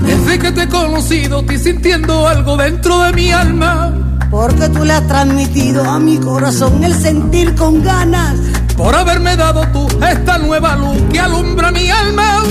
Desde 0.00 0.38
que 0.38 0.52
te 0.52 0.62
he 0.62 0.68
conocido, 0.68 1.40
estoy 1.40 1.58
sintiendo 1.58 2.26
algo 2.26 2.56
dentro 2.56 3.02
de 3.02 3.12
mi 3.12 3.30
alma. 3.30 3.94
Porque 4.30 4.68
tú 4.68 4.84
le 4.84 4.92
has 4.92 5.06
transmitido 5.06 5.84
a 5.84 5.98
mi 5.98 6.18
corazón 6.18 6.84
el 6.84 6.94
sentir 6.94 7.54
con 7.54 7.82
ganas. 7.82 8.38
Por 8.76 8.94
haberme 8.94 9.36
dado 9.36 9.66
tú 9.72 9.86
esta 10.06 10.38
nueva 10.38 10.76
luz 10.76 11.02
que 11.10 11.18
alumbra 11.18 11.70
mi 11.72 11.90
alma. 11.90 12.42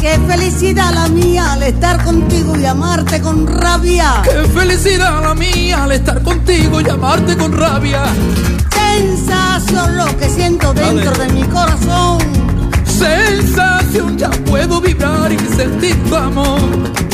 Qué 0.00 0.18
felicidad 0.26 0.94
la 0.94 1.08
mía 1.08 1.52
al 1.52 1.62
estar 1.62 2.02
contigo 2.02 2.56
y 2.56 2.64
amarte 2.64 3.20
con 3.20 3.46
rabia. 3.46 4.22
Qué 4.24 4.48
felicidad 4.48 5.22
la 5.22 5.34
mía 5.34 5.84
al 5.84 5.92
estar 5.92 6.22
contigo 6.22 6.80
y 6.80 6.88
amarte 6.88 7.36
con 7.36 7.52
rabia. 7.52 8.02
Sensación 8.72 9.98
lo 9.98 10.16
que 10.16 10.30
siento 10.30 10.72
dentro 10.72 11.12
de 11.12 11.28
mi 11.28 11.42
corazón. 11.44 12.18
Sensación 12.84 14.16
ya 14.16 14.30
puedo 14.46 14.80
vibrar 14.80 15.30
y 15.32 15.38
sentir 15.38 16.02
tu 16.04 16.16
amor. 16.16 16.60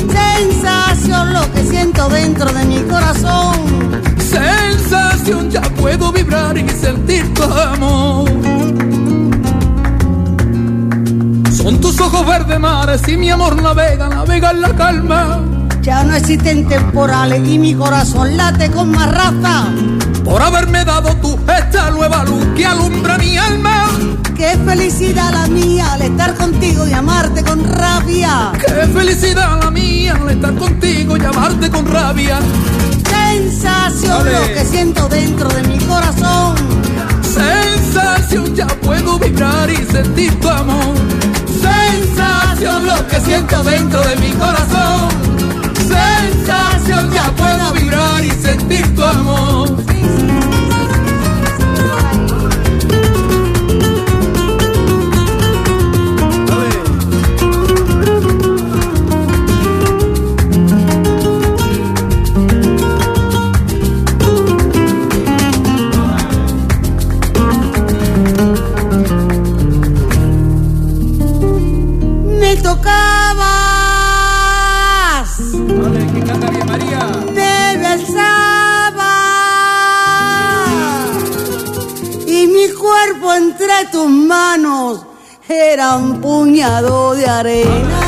Sensación 0.08 1.32
lo 1.32 1.52
que 1.52 1.64
siento 1.64 2.08
dentro 2.08 2.52
de 2.52 2.64
mi 2.66 2.80
corazón. 2.82 4.00
Sensación 4.18 5.50
ya 5.50 5.62
puedo 5.62 6.12
vibrar 6.12 6.56
y 6.56 6.68
sentir 6.68 7.34
tu 7.34 7.42
amor. 7.42 8.95
Con 11.66 11.80
tus 11.80 12.00
ojos 12.00 12.24
verdes 12.24 12.60
mares 12.60 13.02
y 13.08 13.16
mi 13.16 13.28
amor 13.28 13.60
navega, 13.60 14.08
navega 14.08 14.52
en 14.52 14.60
la 14.60 14.76
calma. 14.76 15.40
Ya 15.82 16.04
no 16.04 16.14
existen 16.14 16.68
temporales 16.68 17.42
y 17.44 17.58
mi 17.58 17.74
corazón 17.74 18.36
late 18.36 18.70
con 18.70 18.92
más 18.92 19.10
raza. 19.10 19.64
Por 20.24 20.40
haberme 20.40 20.84
dado 20.84 21.12
tú 21.16 21.36
esta 21.58 21.90
nueva 21.90 22.22
luz 22.22 22.46
que 22.54 22.64
alumbra 22.64 23.18
mi 23.18 23.36
alma. 23.36 23.88
Qué 24.36 24.56
felicidad 24.64 25.32
la 25.32 25.48
mía 25.48 25.94
al 25.94 26.02
estar 26.02 26.36
contigo 26.36 26.86
y 26.86 26.92
amarte 26.92 27.42
con 27.42 27.64
rabia. 27.64 28.52
Qué 28.64 28.86
felicidad 28.86 29.60
la 29.60 29.70
mía 29.72 30.16
al 30.22 30.30
estar 30.30 30.54
contigo 30.54 31.16
y 31.16 31.24
amarte 31.24 31.68
con 31.68 31.84
rabia. 31.84 32.38
Sensación 33.10 34.24
lo 34.24 34.54
que 34.54 34.64
siento 34.64 35.08
dentro 35.08 35.48
de 35.48 35.64
mi 35.64 35.78
corazón. 35.78 36.54
Sensación 37.22 38.54
ya 38.54 38.68
puedo 38.68 39.18
vibrar 39.18 39.68
y 39.68 39.78
sentir 39.90 40.38
tu 40.38 40.48
amor 40.48 40.94
sensación 41.56 42.86
lo 42.86 43.06
que 43.08 43.20
siento 43.20 43.62
dentro 43.64 44.00
de 44.02 44.16
mi 44.16 44.30
corazón. 44.32 45.08
Sensación 45.76 47.10
ya 47.12 47.24
puedo 47.36 47.72
vibrar 47.72 48.24
y 48.24 48.30
sentir 48.30 48.94
tu 48.94 49.02
amor. 49.04 49.76
Arena. 87.40 88.00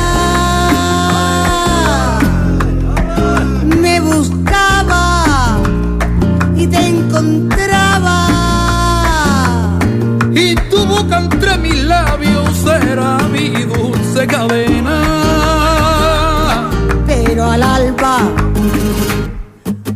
Me 3.81 3.99
buscaba 3.99 5.57
y 6.55 6.67
te 6.67 6.87
encontraba. 6.87 8.17
Y 10.33 10.55
tu 10.69 10.85
boca 10.85 11.19
entre 11.19 11.57
mis 11.57 11.83
labios 11.83 12.65
era 12.65 13.17
mi 13.31 13.49
dulce 13.49 14.27
cadena. 14.27 14.97
Pero 17.05 17.51
al 17.51 17.63
alba 17.63 18.17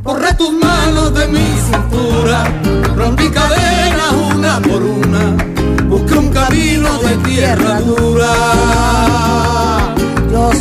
Corre 0.04 0.34
tus 0.34 0.52
manos 0.52 1.14
de 1.14 1.28
mi 1.30 1.48
cintura, 1.66 2.44
rompí 2.94 3.30
cadenas 3.30 4.12
una 4.36 4.60
por 4.60 4.84
una, 4.84 5.38
busqué 5.88 6.14
un 6.16 6.28
camino 6.28 6.90
de 7.00 7.16
tierra 7.30 7.80
dura. 7.80 8.03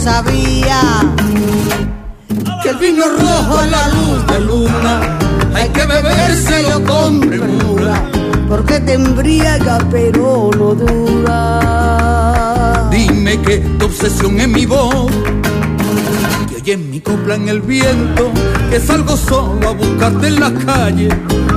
Sabía 0.02 0.80
Que 2.62 2.70
el 2.70 2.76
vino 2.76 3.04
rojo 3.08 3.58
a 3.58 3.66
la 3.66 3.88
luz 3.88 4.26
de 4.26 4.40
luna, 4.40 5.00
hay 5.54 5.68
que 5.68 5.84
bebérselo 5.86 6.84
con 6.84 7.20
premura. 7.20 8.02
porque 8.48 8.80
te 8.80 8.94
embriaga 8.94 9.78
pero 9.90 10.50
no 10.58 10.74
dura. 10.74 11.48
Dime 12.90 13.40
que 13.42 13.58
tu 13.78 13.86
obsesión 13.86 14.40
es 14.40 14.48
mi 14.48 14.66
voz, 14.66 15.10
que 16.48 16.56
oye 16.56 16.76
mi 16.76 17.00
copla 17.00 17.34
en 17.36 17.48
el 17.48 17.60
viento, 17.62 18.30
que 18.70 18.78
salgo 18.80 19.16
solo 19.16 19.68
a 19.68 19.72
buscarte 19.72 20.26
en 20.28 20.40
la 20.40 20.52
calle, 20.52 21.08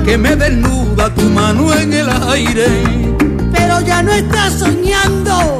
que 0.06 0.18
me 0.18 0.36
desnuda 0.36 1.14
tu 1.14 1.24
mano 1.24 1.74
en 1.74 1.94
el 1.94 2.08
aire. 2.30 2.68
Pero 3.52 3.82
ya 3.82 4.02
no 4.02 4.12
estás 4.14 4.54
soñando. 4.54 5.58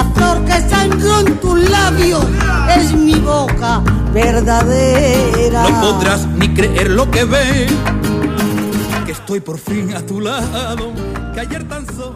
La 0.00 0.06
flor 0.14 0.44
que 0.46 0.58
sangró 0.70 1.20
en 1.20 1.40
tus 1.40 1.68
labios 1.68 2.24
es 2.74 2.94
mi 2.94 3.16
boca 3.16 3.82
verdadera. 4.14 5.68
No 5.68 5.80
podrás 5.82 6.26
ni 6.26 6.48
creer 6.54 6.90
lo 6.92 7.10
que 7.10 7.24
ves, 7.24 7.70
que 9.04 9.12
estoy 9.12 9.40
por 9.40 9.58
fin 9.58 9.94
a 9.94 10.00
tu 10.00 10.22
lado, 10.22 10.94
que 11.34 11.40
ayer 11.40 11.68
tan 11.68 11.84
solo 11.94 12.09